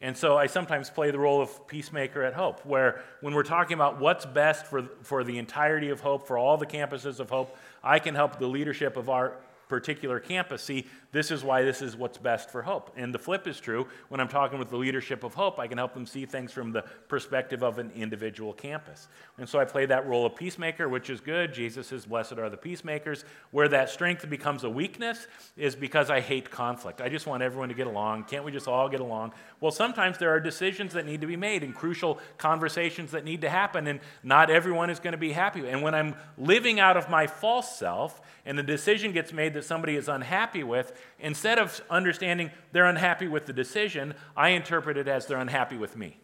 And 0.00 0.16
so 0.16 0.36
I 0.36 0.46
sometimes 0.46 0.90
play 0.90 1.10
the 1.10 1.18
role 1.18 1.42
of 1.42 1.66
peacemaker 1.66 2.22
at 2.22 2.34
Hope, 2.34 2.64
where 2.64 3.02
when 3.20 3.34
we're 3.34 3.42
talking 3.42 3.74
about 3.74 3.98
what's 3.98 4.24
best 4.24 4.66
for, 4.66 4.82
for 5.02 5.24
the 5.24 5.38
entirety 5.38 5.88
of 5.90 6.00
Hope, 6.00 6.28
for 6.28 6.38
all 6.38 6.56
the 6.56 6.66
campuses 6.66 7.18
of 7.18 7.30
Hope, 7.30 7.56
I 7.82 7.98
can 7.98 8.14
help 8.14 8.38
the 8.38 8.46
leadership 8.46 8.96
of 8.96 9.08
our 9.08 9.32
particular 9.68 10.18
campus 10.18 10.62
see 10.62 10.86
this 11.10 11.30
is 11.30 11.42
why 11.42 11.62
this 11.62 11.80
is 11.80 11.96
what's 11.96 12.18
best 12.18 12.50
for 12.50 12.62
hope. 12.62 12.92
And 12.96 13.14
the 13.14 13.18
flip 13.18 13.46
is 13.46 13.58
true. 13.60 13.86
When 14.08 14.20
I'm 14.20 14.28
talking 14.28 14.58
with 14.58 14.68
the 14.68 14.76
leadership 14.76 15.24
of 15.24 15.34
hope, 15.34 15.58
I 15.58 15.66
can 15.66 15.78
help 15.78 15.94
them 15.94 16.06
see 16.06 16.26
things 16.26 16.52
from 16.52 16.72
the 16.72 16.82
perspective 17.08 17.62
of 17.62 17.78
an 17.78 17.90
individual 17.94 18.52
campus. 18.52 19.08
And 19.38 19.48
so 19.48 19.58
I 19.58 19.64
play 19.64 19.86
that 19.86 20.06
role 20.06 20.26
of 20.26 20.36
peacemaker, 20.36 20.88
which 20.88 21.08
is 21.08 21.20
good. 21.20 21.54
Jesus 21.54 21.86
says, 21.86 22.04
Blessed 22.04 22.32
are 22.32 22.50
the 22.50 22.58
peacemakers. 22.58 23.24
Where 23.52 23.68
that 23.68 23.88
strength 23.88 24.28
becomes 24.28 24.64
a 24.64 24.70
weakness 24.70 25.26
is 25.56 25.74
because 25.74 26.10
I 26.10 26.20
hate 26.20 26.50
conflict. 26.50 27.00
I 27.00 27.08
just 27.08 27.26
want 27.26 27.42
everyone 27.42 27.70
to 27.70 27.74
get 27.74 27.86
along. 27.86 28.24
Can't 28.24 28.44
we 28.44 28.52
just 28.52 28.68
all 28.68 28.88
get 28.88 29.00
along? 29.00 29.32
Well, 29.60 29.72
sometimes 29.72 30.18
there 30.18 30.30
are 30.30 30.40
decisions 30.40 30.92
that 30.92 31.06
need 31.06 31.22
to 31.22 31.26
be 31.26 31.36
made 31.36 31.62
and 31.62 31.74
crucial 31.74 32.18
conversations 32.36 33.12
that 33.12 33.24
need 33.24 33.40
to 33.40 33.50
happen, 33.50 33.86
and 33.86 34.00
not 34.22 34.50
everyone 34.50 34.90
is 34.90 35.00
going 35.00 35.12
to 35.12 35.18
be 35.18 35.32
happy. 35.32 35.66
And 35.68 35.82
when 35.82 35.94
I'm 35.94 36.14
living 36.36 36.80
out 36.80 36.96
of 36.96 37.08
my 37.08 37.26
false 37.26 37.78
self 37.78 38.20
and 38.44 38.58
the 38.58 38.62
decision 38.62 39.12
gets 39.12 39.32
made 39.32 39.54
that 39.58 39.64
somebody 39.64 39.96
is 39.96 40.08
unhappy 40.08 40.62
with, 40.62 40.92
instead 41.18 41.58
of 41.58 41.82
understanding 41.90 42.52
they're 42.70 42.86
unhappy 42.86 43.26
with 43.26 43.46
the 43.46 43.52
decision, 43.52 44.14
I 44.36 44.50
interpret 44.50 44.96
it 44.96 45.08
as 45.08 45.26
they're 45.26 45.38
unhappy 45.38 45.76
with 45.76 45.96
me. 45.96 46.18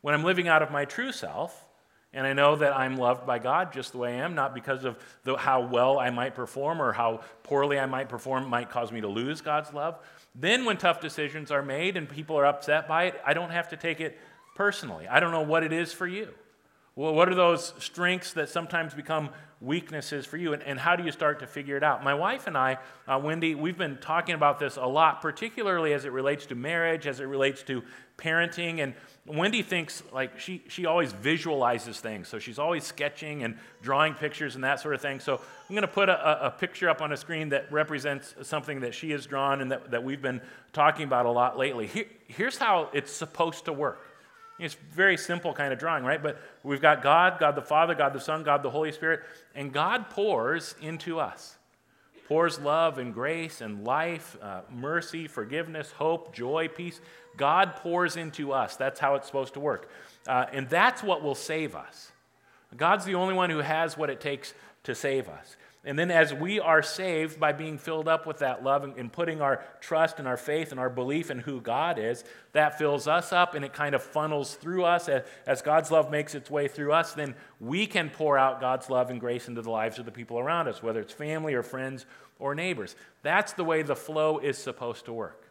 When 0.00 0.14
I'm 0.14 0.24
living 0.24 0.48
out 0.48 0.62
of 0.62 0.70
my 0.70 0.86
true 0.86 1.12
self, 1.12 1.66
and 2.14 2.26
I 2.26 2.32
know 2.32 2.56
that 2.56 2.76
I'm 2.76 2.96
loved 2.96 3.26
by 3.26 3.38
God 3.38 3.72
just 3.72 3.92
the 3.92 3.98
way 3.98 4.14
I 4.14 4.24
am, 4.24 4.34
not 4.34 4.54
because 4.54 4.84
of 4.84 4.98
the, 5.24 5.36
how 5.36 5.66
well 5.66 5.98
I 5.98 6.10
might 6.10 6.34
perform 6.34 6.80
or 6.80 6.92
how 6.92 7.20
poorly 7.42 7.78
I 7.78 7.86
might 7.86 8.08
perform 8.08 8.48
might 8.48 8.70
cause 8.70 8.90
me 8.92 9.00
to 9.00 9.08
lose 9.08 9.40
God's 9.40 9.72
love. 9.72 9.98
Then, 10.34 10.64
when 10.64 10.78
tough 10.78 11.00
decisions 11.00 11.50
are 11.50 11.62
made 11.62 11.96
and 11.96 12.08
people 12.08 12.36
are 12.38 12.46
upset 12.46 12.88
by 12.88 13.04
it, 13.04 13.20
I 13.24 13.34
don't 13.34 13.50
have 13.50 13.68
to 13.68 13.76
take 13.76 14.00
it 14.00 14.18
personally. 14.54 15.06
I 15.06 15.20
don't 15.20 15.32
know 15.32 15.42
what 15.42 15.62
it 15.62 15.72
is 15.72 15.92
for 15.92 16.06
you. 16.06 16.28
Well, 16.94 17.14
what 17.14 17.30
are 17.30 17.34
those 17.34 17.72
strengths 17.78 18.34
that 18.34 18.50
sometimes 18.50 18.92
become 18.92 19.30
weaknesses 19.62 20.26
for 20.26 20.36
you, 20.36 20.52
and, 20.52 20.62
and 20.62 20.78
how 20.78 20.94
do 20.94 21.04
you 21.04 21.12
start 21.12 21.40
to 21.40 21.46
figure 21.46 21.76
it 21.76 21.82
out? 21.82 22.04
My 22.04 22.12
wife 22.12 22.46
and 22.46 22.58
I, 22.58 22.78
uh, 23.08 23.18
Wendy, 23.18 23.54
we've 23.54 23.78
been 23.78 23.96
talking 23.96 24.34
about 24.34 24.58
this 24.58 24.76
a 24.76 24.84
lot, 24.84 25.22
particularly 25.22 25.94
as 25.94 26.04
it 26.04 26.12
relates 26.12 26.44
to 26.46 26.54
marriage, 26.54 27.06
as 27.06 27.20
it 27.20 27.24
relates 27.24 27.62
to 27.62 27.82
parenting. 28.18 28.82
And 28.82 28.92
Wendy 29.24 29.62
thinks 29.62 30.02
like 30.12 30.38
she, 30.38 30.64
she 30.68 30.84
always 30.84 31.12
visualizes 31.12 31.98
things. 32.00 32.28
So 32.28 32.38
she's 32.38 32.58
always 32.58 32.84
sketching 32.84 33.42
and 33.42 33.56
drawing 33.80 34.12
pictures 34.14 34.54
and 34.54 34.64
that 34.64 34.80
sort 34.80 34.94
of 34.94 35.00
thing. 35.00 35.20
So 35.20 35.36
I'm 35.36 35.74
going 35.74 35.82
to 35.82 35.88
put 35.88 36.10
a, 36.10 36.46
a 36.46 36.50
picture 36.50 36.90
up 36.90 37.00
on 37.00 37.12
a 37.12 37.16
screen 37.16 37.50
that 37.50 37.72
represents 37.72 38.34
something 38.42 38.80
that 38.80 38.94
she 38.94 39.12
has 39.12 39.24
drawn 39.24 39.60
and 39.60 39.72
that, 39.72 39.92
that 39.92 40.04
we've 40.04 40.22
been 40.22 40.42
talking 40.72 41.04
about 41.04 41.24
a 41.24 41.30
lot 41.30 41.56
lately. 41.56 41.86
Here, 41.86 42.06
here's 42.26 42.58
how 42.58 42.90
it's 42.92 43.12
supposed 43.12 43.64
to 43.64 43.72
work. 43.72 44.06
It's 44.62 44.74
very 44.92 45.16
simple 45.16 45.52
kind 45.52 45.72
of 45.72 45.78
drawing, 45.78 46.04
right? 46.04 46.22
But 46.22 46.40
we've 46.62 46.80
got 46.80 47.02
God, 47.02 47.38
God 47.40 47.56
the 47.56 47.62
Father, 47.62 47.94
God 47.94 48.12
the 48.12 48.20
Son, 48.20 48.44
God 48.44 48.62
the 48.62 48.70
Holy 48.70 48.92
Spirit, 48.92 49.20
and 49.54 49.72
God 49.72 50.08
pours 50.08 50.74
into 50.80 51.18
us. 51.18 51.56
Pours 52.28 52.60
love 52.60 52.98
and 52.98 53.12
grace 53.12 53.60
and 53.60 53.84
life, 53.84 54.36
uh, 54.40 54.60
mercy, 54.70 55.26
forgiveness, 55.26 55.90
hope, 55.90 56.32
joy, 56.32 56.68
peace. 56.68 57.00
God 57.36 57.76
pours 57.76 58.16
into 58.16 58.52
us. 58.52 58.76
That's 58.76 59.00
how 59.00 59.16
it's 59.16 59.26
supposed 59.26 59.54
to 59.54 59.60
work. 59.60 59.90
Uh, 60.28 60.46
and 60.52 60.68
that's 60.68 61.02
what 61.02 61.22
will 61.22 61.34
save 61.34 61.74
us. 61.74 62.12
God's 62.76 63.04
the 63.04 63.16
only 63.16 63.34
one 63.34 63.50
who 63.50 63.58
has 63.58 63.98
what 63.98 64.10
it 64.10 64.20
takes 64.20 64.54
to 64.84 64.94
save 64.94 65.28
us. 65.28 65.56
And 65.84 65.98
then, 65.98 66.12
as 66.12 66.32
we 66.32 66.60
are 66.60 66.80
saved 66.80 67.40
by 67.40 67.50
being 67.50 67.76
filled 67.76 68.06
up 68.06 68.24
with 68.24 68.38
that 68.38 68.62
love 68.62 68.84
and, 68.84 69.12
putting 69.12 69.40
our 69.40 69.64
trust 69.80 70.20
and 70.20 70.28
our 70.28 70.36
faith 70.36 70.70
and 70.70 70.78
our 70.78 70.88
belief 70.88 71.28
in 71.28 71.40
who 71.40 71.60
God 71.60 71.98
is, 71.98 72.22
that 72.52 72.78
fills 72.78 73.08
us 73.08 73.32
up 73.32 73.54
and 73.54 73.64
it 73.64 73.72
kind 73.72 73.96
of 73.96 74.02
funnels 74.02 74.54
through 74.54 74.84
us. 74.84 75.08
As, 75.08 75.60
God's 75.60 75.90
love 75.90 76.08
makes 76.08 76.36
its 76.36 76.48
way 76.48 76.68
through 76.68 76.92
us, 76.92 77.14
then 77.14 77.34
we 77.58 77.88
can 77.88 78.10
pour 78.10 78.38
out 78.38 78.60
God's 78.60 78.88
love 78.90 79.10
and 79.10 79.18
grace 79.18 79.48
into 79.48 79.60
the 79.60 79.70
lives 79.70 79.98
of 79.98 80.04
the 80.04 80.12
people 80.12 80.38
around 80.38 80.68
us, 80.68 80.84
whether 80.84 81.00
it's 81.00 81.12
family 81.12 81.54
or 81.54 81.64
friends 81.64 82.06
or 82.38 82.54
neighbors. 82.54 82.94
That's 83.22 83.52
the 83.52 83.64
way 83.64 83.82
the 83.82 83.96
flow 83.96 84.38
is 84.38 84.58
supposed 84.58 85.06
to 85.06 85.12
work. 85.12 85.48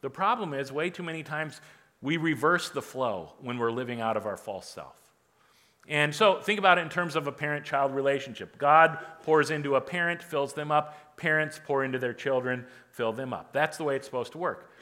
The 0.00 0.10
problem 0.10 0.52
is, 0.52 0.72
way 0.72 0.90
too 0.90 1.04
many 1.04 1.22
times 1.22 1.60
we 2.02 2.16
reverse 2.16 2.70
the 2.70 2.82
flow 2.82 3.34
when 3.40 3.58
we're 3.58 3.70
living 3.70 4.00
out 4.00 4.16
of 4.16 4.26
our 4.26 4.36
false 4.36 4.68
self. 4.68 5.03
And 5.88 6.14
so 6.14 6.40
think 6.40 6.58
about 6.58 6.78
it 6.78 6.82
in 6.82 6.88
terms 6.88 7.14
of 7.14 7.26
a 7.26 7.32
parent 7.32 7.64
child 7.64 7.94
relationship. 7.94 8.56
God 8.56 8.98
pours 9.22 9.50
into 9.50 9.76
a 9.76 9.80
parent, 9.80 10.22
fills 10.22 10.54
them 10.54 10.70
up. 10.70 11.16
Parents 11.16 11.60
pour 11.64 11.84
into 11.84 11.98
their 11.98 12.14
children, 12.14 12.64
fill 12.90 13.12
them 13.12 13.32
up. 13.32 13.52
That's 13.52 13.76
the 13.76 13.84
way 13.84 13.96
it's 13.96 14.06
supposed 14.06 14.32
to 14.32 14.38
work. 14.38 14.72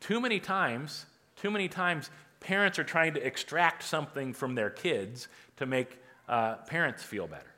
Too 0.00 0.20
many 0.20 0.40
times, 0.40 1.06
too 1.36 1.50
many 1.50 1.68
times, 1.68 2.10
parents 2.40 2.78
are 2.78 2.84
trying 2.84 3.14
to 3.14 3.24
extract 3.24 3.82
something 3.82 4.32
from 4.32 4.54
their 4.54 4.70
kids 4.70 5.28
to 5.56 5.66
make 5.66 5.98
uh, 6.28 6.56
parents 6.66 7.02
feel 7.02 7.26
better. 7.26 7.54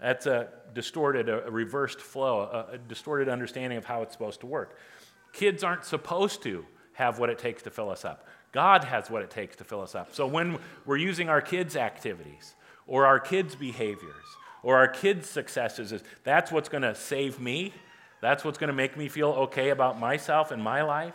That's 0.00 0.26
a 0.26 0.48
distorted, 0.74 1.28
a, 1.28 1.50
reversed 1.50 2.00
flow, 2.00 2.40
a, 2.40 2.74
a 2.74 2.78
distorted 2.78 3.28
understanding 3.28 3.78
of 3.78 3.84
how 3.84 4.02
it's 4.02 4.12
supposed 4.12 4.40
to 4.40 4.46
work. 4.46 4.76
Kids 5.32 5.62
aren't 5.62 5.84
supposed 5.84 6.42
to 6.42 6.66
have 6.94 7.18
what 7.18 7.30
it 7.30 7.38
takes 7.38 7.62
to 7.62 7.70
fill 7.70 7.90
us 7.90 8.04
up. 8.04 8.26
God 8.52 8.84
has 8.84 9.10
what 9.10 9.22
it 9.22 9.30
takes 9.30 9.56
to 9.56 9.64
fill 9.64 9.80
us 9.80 9.94
up. 9.94 10.14
So 10.14 10.26
when 10.26 10.58
we're 10.84 10.98
using 10.98 11.28
our 11.28 11.40
kids' 11.40 11.74
activities 11.74 12.54
or 12.86 13.06
our 13.06 13.18
kids' 13.18 13.54
behaviors 13.54 14.24
or 14.62 14.76
our 14.76 14.88
kids' 14.88 15.28
successes, 15.28 15.92
that's 16.22 16.52
what's 16.52 16.68
going 16.68 16.82
to 16.82 16.94
save 16.94 17.40
me. 17.40 17.72
That's 18.20 18.44
what's 18.44 18.58
going 18.58 18.68
to 18.68 18.74
make 18.74 18.96
me 18.96 19.08
feel 19.08 19.30
okay 19.30 19.70
about 19.70 19.98
myself 19.98 20.50
and 20.50 20.62
my 20.62 20.82
life. 20.82 21.14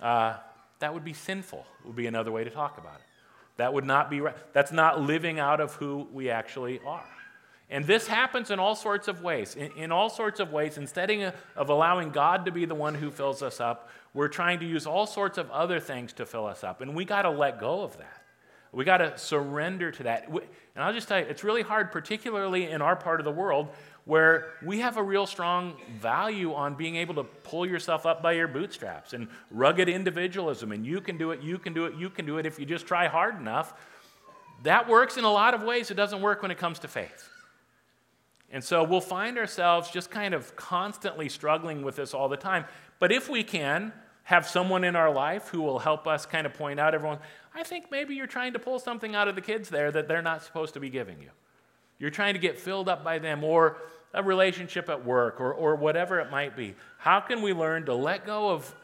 Uh, 0.00 0.34
that 0.80 0.92
would 0.92 1.04
be 1.04 1.12
sinful, 1.12 1.64
would 1.84 1.96
be 1.96 2.06
another 2.06 2.32
way 2.32 2.42
to 2.42 2.50
talk 2.50 2.76
about 2.76 2.96
it. 2.96 3.06
That 3.56 3.72
would 3.72 3.84
not 3.84 4.10
be 4.10 4.20
right. 4.20 4.34
That's 4.52 4.72
not 4.72 5.00
living 5.00 5.38
out 5.38 5.60
of 5.60 5.74
who 5.74 6.08
we 6.12 6.28
actually 6.28 6.80
are. 6.84 7.04
And 7.72 7.86
this 7.86 8.06
happens 8.06 8.50
in 8.50 8.58
all 8.58 8.74
sorts 8.74 9.08
of 9.08 9.22
ways. 9.22 9.56
In, 9.56 9.72
in, 9.78 9.92
all 9.92 10.10
sorts 10.10 10.40
of 10.40 10.52
ways, 10.52 10.76
instead 10.76 11.10
of 11.56 11.70
allowing 11.70 12.10
God 12.10 12.44
to 12.44 12.52
be 12.52 12.66
the 12.66 12.74
one 12.74 12.94
who 12.94 13.10
fills 13.10 13.42
us 13.42 13.60
up, 13.60 13.88
we're 14.12 14.28
trying 14.28 14.60
to 14.60 14.66
use 14.66 14.86
all 14.86 15.06
sorts 15.06 15.38
of 15.38 15.50
other 15.50 15.80
things 15.80 16.12
to 16.14 16.26
fill 16.26 16.46
us 16.46 16.62
up. 16.62 16.82
And 16.82 16.94
we 16.94 17.06
got 17.06 17.22
to 17.22 17.30
let 17.30 17.58
go 17.58 17.80
of 17.80 17.96
that. 17.96 18.22
We 18.72 18.84
got 18.84 18.98
to 18.98 19.16
surrender 19.16 19.90
to 19.90 20.02
that. 20.02 20.28
And 20.28 20.84
I'll 20.84 20.92
just 20.92 21.08
tell 21.08 21.18
you, 21.18 21.24
it's 21.24 21.44
really 21.44 21.62
hard, 21.62 21.92
particularly 21.92 22.70
in 22.70 22.82
our 22.82 22.94
part 22.94 23.20
of 23.20 23.24
the 23.24 23.32
world, 23.32 23.68
where 24.04 24.52
we 24.62 24.80
have 24.80 24.98
a 24.98 25.02
real 25.02 25.26
strong 25.26 25.76
value 25.98 26.52
on 26.52 26.74
being 26.74 26.96
able 26.96 27.14
to 27.14 27.24
pull 27.24 27.64
yourself 27.64 28.04
up 28.04 28.22
by 28.22 28.32
your 28.32 28.48
bootstraps 28.48 29.14
and 29.14 29.28
rugged 29.50 29.88
individualism. 29.88 30.72
And 30.72 30.84
you 30.84 31.00
can 31.00 31.16
do 31.16 31.30
it, 31.30 31.40
you 31.40 31.58
can 31.58 31.72
do 31.72 31.86
it, 31.86 31.94
you 31.94 32.10
can 32.10 32.26
do 32.26 32.36
it 32.36 32.44
if 32.44 32.58
you 32.58 32.66
just 32.66 32.86
try 32.86 33.08
hard 33.08 33.40
enough. 33.40 33.72
That 34.62 34.90
works 34.90 35.16
in 35.16 35.24
a 35.24 35.32
lot 35.32 35.54
of 35.54 35.62
ways. 35.62 35.90
It 35.90 35.94
doesn't 35.94 36.20
work 36.20 36.42
when 36.42 36.50
it 36.50 36.58
comes 36.58 36.78
to 36.80 36.88
faith. 36.88 37.30
And 38.52 38.62
so 38.62 38.84
we'll 38.84 39.00
find 39.00 39.38
ourselves 39.38 39.90
just 39.90 40.10
kind 40.10 40.34
of 40.34 40.54
constantly 40.56 41.30
struggling 41.30 41.82
with 41.82 41.96
this 41.96 42.12
all 42.12 42.28
the 42.28 42.36
time. 42.36 42.66
But 42.98 43.10
if 43.10 43.28
we 43.28 43.42
can 43.42 43.92
have 44.24 44.46
someone 44.46 44.84
in 44.84 44.94
our 44.94 45.12
life 45.12 45.48
who 45.48 45.62
will 45.62 45.78
help 45.78 46.06
us 46.06 46.26
kind 46.26 46.46
of 46.46 46.54
point 46.54 46.78
out 46.78 46.94
everyone, 46.94 47.18
I 47.54 47.62
think 47.62 47.90
maybe 47.90 48.14
you're 48.14 48.26
trying 48.26 48.52
to 48.52 48.58
pull 48.58 48.78
something 48.78 49.14
out 49.14 49.26
of 49.26 49.34
the 49.34 49.40
kids 49.40 49.70
there 49.70 49.90
that 49.90 50.06
they're 50.06 50.22
not 50.22 50.44
supposed 50.44 50.74
to 50.74 50.80
be 50.80 50.90
giving 50.90 51.20
you. 51.20 51.30
You're 51.98 52.10
trying 52.10 52.34
to 52.34 52.40
get 52.40 52.60
filled 52.60 52.88
up 52.88 53.02
by 53.02 53.18
them 53.18 53.42
or 53.42 53.78
a 54.14 54.22
relationship 54.22 54.88
at 54.90 55.04
work 55.04 55.40
or, 55.40 55.52
or 55.52 55.74
whatever 55.76 56.20
it 56.20 56.30
might 56.30 56.54
be. 56.56 56.74
How 56.98 57.20
can 57.20 57.42
we 57.42 57.52
learn 57.52 57.86
to 57.86 57.94
let 57.94 58.26
go 58.26 58.50
of 58.50 58.74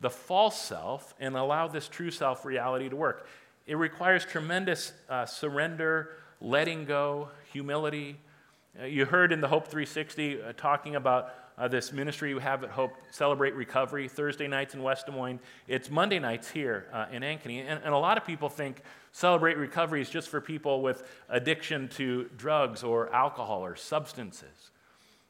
the 0.00 0.10
false 0.10 0.60
self 0.60 1.14
and 1.18 1.36
allow 1.36 1.66
this 1.66 1.88
true 1.88 2.10
self 2.10 2.44
reality 2.44 2.88
to 2.90 2.96
work? 2.96 3.26
It 3.66 3.76
requires 3.76 4.26
tremendous 4.26 4.92
uh, 5.08 5.24
surrender, 5.24 6.10
letting 6.40 6.84
go, 6.84 7.30
humility. 7.52 8.18
Uh, 8.80 8.86
you 8.86 9.04
heard 9.04 9.30
in 9.30 9.40
the 9.40 9.46
Hope 9.46 9.68
360 9.68 10.42
uh, 10.42 10.52
talking 10.56 10.96
about 10.96 11.32
uh, 11.56 11.68
this 11.68 11.92
ministry 11.92 12.34
we 12.34 12.42
have 12.42 12.64
at 12.64 12.70
Hope, 12.70 12.90
Celebrate 13.12 13.54
Recovery, 13.54 14.08
Thursday 14.08 14.48
nights 14.48 14.74
in 14.74 14.82
West 14.82 15.06
Des 15.06 15.12
Moines. 15.12 15.38
It's 15.68 15.88
Monday 15.88 16.18
nights 16.18 16.50
here 16.50 16.86
uh, 16.92 17.06
in 17.12 17.22
Ankeny. 17.22 17.60
And, 17.60 17.80
and, 17.84 17.94
a 17.94 17.98
lot 17.98 18.18
of 18.18 18.26
people 18.26 18.48
think 18.48 18.82
Celebrate 19.12 19.58
Recovery 19.58 20.00
is 20.00 20.10
just 20.10 20.28
for 20.28 20.40
people 20.40 20.82
with 20.82 21.08
addiction 21.28 21.86
to 21.90 22.28
drugs 22.36 22.82
or 22.82 23.14
alcohol 23.14 23.64
or 23.64 23.76
substances. 23.76 24.70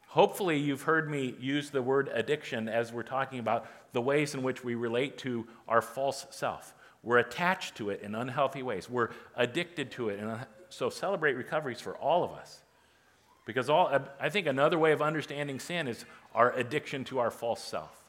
Hopefully, 0.07 0.57
you've 0.57 0.81
heard 0.81 1.07
me 1.07 1.35
use 1.39 1.69
the 1.69 1.83
word 1.83 2.09
addiction 2.13 2.67
as 2.67 2.91
we're 2.91 3.03
talking 3.03 3.37
about 3.37 3.67
the 3.93 4.01
ways 4.01 4.33
in 4.33 4.41
which 4.41 4.63
we 4.63 4.73
relate 4.73 5.19
to 5.19 5.45
our 5.67 5.83
false 5.83 6.25
self. 6.31 6.73
We're 7.03 7.19
attached 7.19 7.75
to 7.75 7.91
it 7.91 8.01
in 8.01 8.15
unhealthy 8.15 8.63
ways. 8.63 8.89
We're 8.89 9.09
addicted 9.35 9.91
to 9.91 10.09
it. 10.09 10.19
And 10.19 10.39
so, 10.69 10.89
celebrate 10.89 11.33
recovery 11.33 11.73
is 11.73 11.81
for 11.81 11.95
all 11.95 12.23
of 12.23 12.31
us. 12.31 12.61
Because 13.45 13.69
all, 13.69 13.95
I 14.19 14.29
think 14.29 14.47
another 14.47 14.77
way 14.77 14.91
of 14.91 15.01
understanding 15.01 15.59
sin 15.59 15.87
is 15.87 16.03
our 16.33 16.51
addiction 16.53 17.03
to 17.05 17.19
our 17.19 17.31
false 17.31 17.63
self 17.63 18.03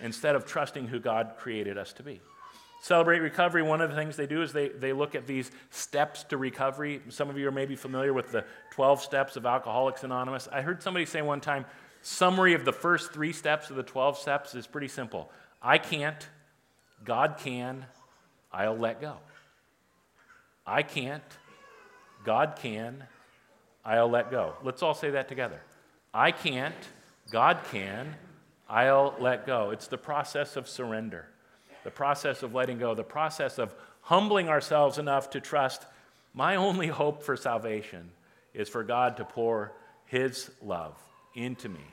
instead 0.00 0.36
of 0.36 0.46
trusting 0.46 0.86
who 0.86 1.00
God 1.00 1.32
created 1.36 1.76
us 1.76 1.92
to 1.94 2.02
be. 2.02 2.20
Celebrate 2.80 3.18
Recovery, 3.18 3.62
one 3.62 3.80
of 3.80 3.90
the 3.90 3.96
things 3.96 4.16
they 4.16 4.28
do 4.28 4.40
is 4.40 4.52
they, 4.52 4.68
they 4.68 4.92
look 4.92 5.16
at 5.16 5.26
these 5.26 5.50
steps 5.70 6.22
to 6.24 6.36
recovery. 6.36 7.02
Some 7.08 7.28
of 7.28 7.36
you 7.36 7.48
are 7.48 7.52
maybe 7.52 7.74
familiar 7.74 8.12
with 8.12 8.30
the 8.30 8.44
12 8.70 9.02
steps 9.02 9.36
of 9.36 9.44
Alcoholics 9.44 10.04
Anonymous. 10.04 10.48
I 10.52 10.62
heard 10.62 10.80
somebody 10.80 11.04
say 11.04 11.20
one 11.20 11.40
time, 11.40 11.66
summary 12.02 12.54
of 12.54 12.64
the 12.64 12.72
first 12.72 13.12
three 13.12 13.32
steps 13.32 13.70
of 13.70 13.76
the 13.76 13.82
12 13.82 14.18
steps 14.18 14.54
is 14.54 14.66
pretty 14.68 14.86
simple 14.86 15.30
I 15.60 15.78
can't, 15.78 16.28
God 17.04 17.36
can, 17.38 17.84
I'll 18.52 18.78
let 18.78 19.00
go. 19.00 19.16
I 20.64 20.82
can't, 20.82 21.24
God 22.24 22.58
can, 22.60 23.04
I'll 23.88 24.10
let 24.10 24.30
go. 24.30 24.52
Let's 24.62 24.82
all 24.82 24.92
say 24.92 25.10
that 25.10 25.28
together. 25.28 25.62
I 26.12 26.30
can't, 26.30 26.74
God 27.30 27.60
can, 27.72 28.16
I'll 28.68 29.14
let 29.18 29.46
go. 29.46 29.70
It's 29.70 29.88
the 29.88 29.96
process 29.96 30.56
of 30.56 30.68
surrender, 30.68 31.24
the 31.84 31.90
process 31.90 32.42
of 32.42 32.54
letting 32.54 32.78
go, 32.78 32.94
the 32.94 33.02
process 33.02 33.58
of 33.58 33.74
humbling 34.02 34.50
ourselves 34.50 34.98
enough 34.98 35.30
to 35.30 35.40
trust 35.40 35.86
my 36.34 36.56
only 36.56 36.88
hope 36.88 37.22
for 37.22 37.34
salvation 37.34 38.10
is 38.52 38.68
for 38.68 38.84
God 38.84 39.16
to 39.16 39.24
pour 39.24 39.72
His 40.04 40.50
love 40.62 40.94
into 41.34 41.70
me 41.70 41.84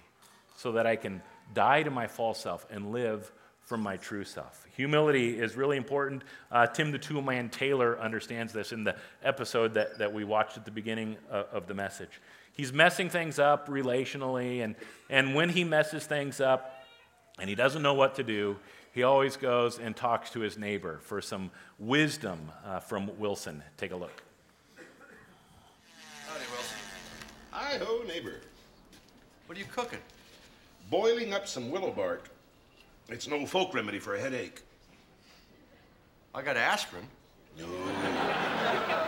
so 0.58 0.74
that 0.74 0.86
I 0.86 0.98
can 0.98 1.22
die 1.54 1.84
to 1.84 1.92
my 1.92 2.08
false 2.08 2.42
self 2.42 2.66
and 2.70 2.92
live 2.92 3.32
from 3.66 3.82
my 3.82 3.98
true 3.98 4.24
self. 4.24 4.66
Humility 4.76 5.40
is 5.40 5.56
really 5.56 5.76
important. 5.76 6.24
Uh, 6.52 6.68
Tim 6.68 6.92
the 6.92 7.00
Toolman 7.00 7.52
Taylor 7.52 8.00
understands 8.00 8.54
this 8.54 8.72
in 8.72 8.84
the 8.84 8.96
episode 9.24 9.74
that, 9.74 9.98
that 9.98 10.14
we 10.14 10.24
watched 10.24 10.56
at 10.56 10.66
the 10.66 10.72
beginning 10.72 11.18
of, 11.30 11.48
of 11.52 11.68
the 11.68 11.74
message. 11.74 12.22
He's 12.54 12.72
messing 12.72 13.10
things 13.10 13.40
up 13.40 13.68
relationally, 13.68 14.64
and, 14.64 14.76
and 15.10 15.36
when 15.36 15.50
he 15.50 15.64
messes 15.64 16.06
things 16.06 16.40
up 16.40 16.86
and 17.40 17.50
he 17.50 17.56
doesn't 17.56 17.82
know 17.82 17.96
what 17.96 18.16
to 18.16 18.24
do, 18.24 18.56
he 18.94 19.04
always 19.04 19.36
goes 19.36 19.78
and 19.78 19.94
talks 19.96 20.30
to 20.32 20.40
his 20.40 20.58
neighbor 20.58 21.00
for 21.02 21.20
some 21.20 21.52
wisdom 21.80 22.52
uh, 22.66 22.80
from 22.80 23.18
Wilson. 23.20 23.62
Take 23.76 23.92
a 23.92 23.96
look. 23.98 24.24
Howdy, 26.28 26.46
Wilson. 26.52 26.78
Hi 27.52 27.78
ho, 27.78 28.04
neighbor. 28.08 28.36
What 29.48 29.58
are 29.58 29.60
you 29.60 29.68
cooking? 29.68 30.00
Boiling 30.90 31.34
up 31.34 31.48
some 31.48 31.72
willow 31.72 31.92
bark 31.92 32.30
it's 33.10 33.28
an 33.28 33.34
old 33.34 33.50
folk 33.50 33.74
remedy 33.74 34.00
for 34.00 34.16
a 34.16 34.20
headache. 34.20 34.62
I 36.34 36.42
got 36.42 36.58
aspirin. 36.58 37.08
No. 37.58 37.66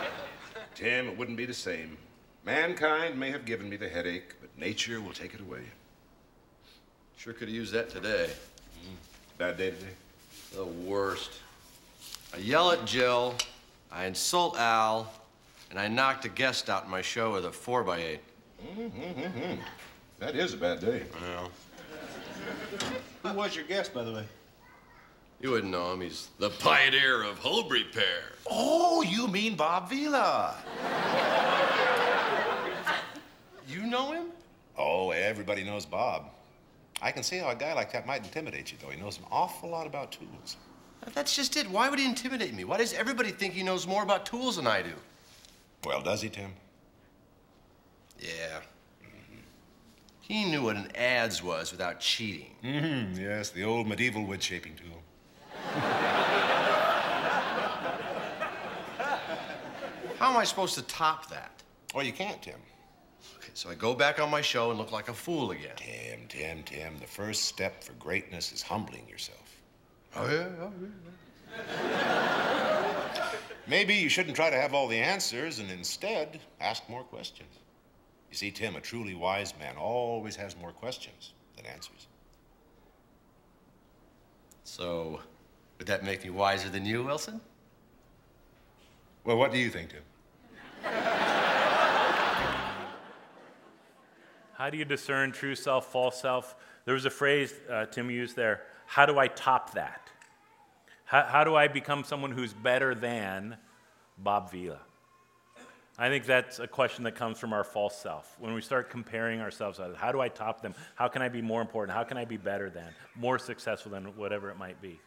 Tim, 0.74 1.08
it 1.08 1.18
wouldn't 1.18 1.36
be 1.36 1.44
the 1.44 1.54
same. 1.54 1.96
Mankind 2.44 3.18
may 3.18 3.30
have 3.30 3.44
given 3.44 3.68
me 3.68 3.76
the 3.76 3.88
headache, 3.88 4.34
but 4.40 4.48
nature 4.56 5.00
will 5.00 5.12
take 5.12 5.34
it 5.34 5.40
away. 5.40 5.62
Sure 7.16 7.32
could 7.32 7.48
have 7.48 7.54
used 7.54 7.72
that 7.74 7.90
today. 7.90 8.30
Mm. 8.30 9.38
Bad 9.38 9.58
day 9.58 9.70
today? 9.70 9.92
The 10.54 10.64
worst. 10.64 11.32
I 12.32 12.38
yell 12.38 12.70
at 12.70 12.86
Jill, 12.86 13.34
I 13.90 14.04
insult 14.06 14.58
Al, 14.58 15.12
and 15.70 15.78
I 15.78 15.88
knocked 15.88 16.24
a 16.24 16.28
guest 16.28 16.70
out 16.70 16.84
in 16.84 16.90
my 16.90 17.02
show 17.02 17.32
with 17.32 17.44
a 17.44 17.52
4 17.52 17.84
by 17.84 17.98
8 17.98 18.20
Mm-hmm. 18.76 19.60
That 20.18 20.34
is 20.34 20.52
a 20.52 20.56
bad 20.56 20.80
day. 20.80 21.04
Know. 21.20 21.48
Who 23.22 23.32
was 23.32 23.54
your 23.54 23.64
guest, 23.64 23.92
by 23.92 24.04
the 24.04 24.12
way? 24.12 24.24
You 25.40 25.52
wouldn't 25.52 25.70
know 25.70 25.92
him. 25.92 26.00
He's 26.00 26.28
the 26.38 26.50
pioneer 26.50 27.22
of 27.22 27.38
home 27.38 27.68
repair. 27.68 28.32
Oh, 28.50 29.02
you 29.02 29.28
mean 29.28 29.54
Bob 29.54 29.88
Vila. 29.88 30.56
you 33.68 33.86
know 33.86 34.12
him? 34.12 34.26
Oh, 34.76 35.10
everybody 35.10 35.62
knows 35.64 35.86
Bob. 35.86 36.30
I 37.00 37.12
can 37.12 37.22
see 37.22 37.38
how 37.38 37.50
a 37.50 37.54
guy 37.54 37.72
like 37.74 37.92
that 37.92 38.06
might 38.06 38.24
intimidate 38.24 38.72
you, 38.72 38.78
though. 38.80 38.90
He 38.90 39.00
knows 39.00 39.18
an 39.18 39.24
awful 39.30 39.70
lot 39.70 39.86
about 39.86 40.10
tools. 40.10 40.56
That's 41.14 41.34
just 41.34 41.56
it. 41.56 41.70
Why 41.70 41.88
would 41.88 41.98
he 41.98 42.04
intimidate 42.04 42.54
me? 42.54 42.64
Why 42.64 42.76
does 42.78 42.92
everybody 42.92 43.30
think 43.30 43.54
he 43.54 43.62
knows 43.62 43.86
more 43.86 44.02
about 44.02 44.26
tools 44.26 44.56
than 44.56 44.66
I 44.66 44.82
do? 44.82 44.92
Well, 45.84 46.02
does 46.02 46.22
he, 46.22 46.28
Tim? 46.28 46.50
Yeah. 48.18 48.60
He 50.28 50.44
knew 50.44 50.62
what 50.64 50.76
an 50.76 50.90
adze 50.94 51.42
was 51.42 51.72
without 51.72 52.00
cheating. 52.00 52.54
Mm-hmm, 52.62 53.18
yes, 53.18 53.48
the 53.48 53.64
old 53.64 53.88
medieval 53.88 54.26
wood 54.26 54.42
shaping 54.42 54.74
tool. 54.76 55.02
How 60.18 60.30
am 60.30 60.36
I 60.36 60.44
supposed 60.44 60.74
to 60.74 60.82
top 60.82 61.30
that? 61.30 61.62
Well, 61.94 62.04
you 62.04 62.12
can't, 62.12 62.42
Tim. 62.42 62.60
Okay, 63.38 63.52
so 63.54 63.70
I 63.70 63.74
go 63.74 63.94
back 63.94 64.20
on 64.20 64.30
my 64.30 64.42
show 64.42 64.68
and 64.68 64.78
look 64.78 64.92
like 64.92 65.08
a 65.08 65.14
fool 65.14 65.52
again. 65.52 65.76
Tim, 65.76 66.26
Tim, 66.28 66.62
Tim, 66.64 66.98
the 66.98 67.06
first 67.06 67.44
step 67.44 67.82
for 67.82 67.94
greatness 67.94 68.52
is 68.52 68.60
humbling 68.60 69.08
yourself. 69.08 69.62
Oh, 70.14 70.28
yeah? 70.30 70.48
Oh, 70.60 70.72
yeah. 71.86 73.32
Maybe 73.66 73.94
you 73.94 74.10
shouldn't 74.10 74.36
try 74.36 74.50
to 74.50 74.56
have 74.56 74.74
all 74.74 74.88
the 74.88 74.98
answers 74.98 75.58
and 75.58 75.70
instead 75.70 76.40
ask 76.60 76.86
more 76.88 77.04
questions. 77.04 77.48
You 78.30 78.36
see, 78.36 78.50
Tim, 78.50 78.76
a 78.76 78.80
truly 78.80 79.14
wise 79.14 79.54
man 79.58 79.76
always 79.76 80.36
has 80.36 80.56
more 80.56 80.72
questions 80.72 81.32
than 81.56 81.66
answers. 81.66 82.06
So, 84.64 85.20
would 85.78 85.86
that 85.86 86.04
make 86.04 86.24
me 86.24 86.30
wiser 86.30 86.68
than 86.68 86.84
you, 86.84 87.02
Wilson? 87.02 87.40
Well, 89.24 89.38
what 89.38 89.52
do 89.52 89.58
you 89.58 89.70
think, 89.70 89.90
Tim? 89.90 90.02
How 94.52 94.70
do 94.70 94.76
you 94.76 94.84
discern 94.84 95.32
true 95.32 95.54
self, 95.54 95.90
false 95.92 96.20
self? 96.20 96.56
There 96.84 96.94
was 96.94 97.04
a 97.04 97.10
phrase 97.10 97.54
uh, 97.70 97.86
Tim 97.86 98.10
used 98.10 98.34
there. 98.34 98.62
How 98.86 99.06
do 99.06 99.18
I 99.18 99.28
top 99.28 99.74
that? 99.74 100.10
How, 101.04 101.22
how 101.22 101.44
do 101.44 101.54
I 101.54 101.68
become 101.68 102.04
someone 102.04 102.32
who's 102.32 102.52
better 102.52 102.94
than 102.94 103.56
Bob 104.18 104.50
Vila? 104.50 104.80
I 106.00 106.08
think 106.08 106.26
that's 106.26 106.60
a 106.60 106.68
question 106.68 107.02
that 107.04 107.16
comes 107.16 107.40
from 107.40 107.52
our 107.52 107.64
false 107.64 107.96
self. 107.96 108.36
When 108.38 108.54
we 108.54 108.60
start 108.60 108.88
comparing 108.88 109.40
ourselves, 109.40 109.80
how 109.96 110.12
do 110.12 110.20
I 110.20 110.28
top 110.28 110.62
them? 110.62 110.74
How 110.94 111.08
can 111.08 111.22
I 111.22 111.28
be 111.28 111.42
more 111.42 111.60
important? 111.60 111.96
How 111.96 112.04
can 112.04 112.16
I 112.16 112.24
be 112.24 112.36
better 112.36 112.70
than, 112.70 112.86
more 113.16 113.36
successful 113.38 113.90
than, 113.90 114.04
whatever 114.16 114.48
it 114.50 114.56
might 114.56 114.80
be? 114.80 115.00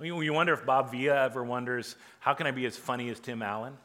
You 0.00 0.32
wonder 0.32 0.54
if 0.54 0.64
Bob 0.64 0.90
Vila 0.90 1.24
ever 1.24 1.44
wonders, 1.44 1.94
how 2.20 2.32
can 2.32 2.46
I 2.46 2.52
be 2.52 2.64
as 2.64 2.74
funny 2.74 3.10
as 3.10 3.20
Tim 3.20 3.42
Allen? 3.42 3.76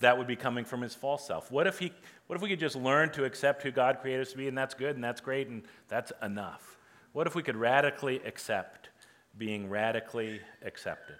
That 0.00 0.18
would 0.18 0.26
be 0.26 0.36
coming 0.36 0.66
from 0.66 0.82
his 0.82 0.94
false 0.94 1.26
self. 1.26 1.50
What 1.50 1.66
if, 1.66 1.78
he, 1.78 1.92
what 2.26 2.36
if 2.36 2.42
we 2.42 2.50
could 2.50 2.60
just 2.60 2.76
learn 2.76 3.10
to 3.12 3.24
accept 3.24 3.62
who 3.62 3.70
God 3.70 4.00
created 4.02 4.26
us 4.26 4.32
to 4.32 4.36
be, 4.36 4.48
and 4.48 4.58
that's 4.58 4.74
good, 4.74 4.96
and 4.96 5.02
that's 5.02 5.22
great, 5.22 5.48
and 5.48 5.62
that's 5.88 6.12
enough? 6.22 6.76
What 7.14 7.26
if 7.26 7.34
we 7.34 7.42
could 7.42 7.56
radically 7.56 8.20
accept 8.26 8.90
being 9.38 9.70
radically 9.70 10.42
accepted? 10.62 11.16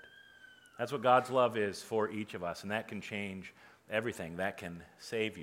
That's 0.78 0.92
what 0.92 1.02
God's 1.02 1.30
love 1.30 1.56
is 1.56 1.80
for 1.80 2.10
each 2.10 2.34
of 2.34 2.44
us, 2.44 2.62
and 2.62 2.72
that 2.72 2.88
can 2.88 3.00
change 3.00 3.54
everything 3.90 4.36
that 4.36 4.56
can 4.56 4.82
save 4.98 5.36
you. 5.36 5.42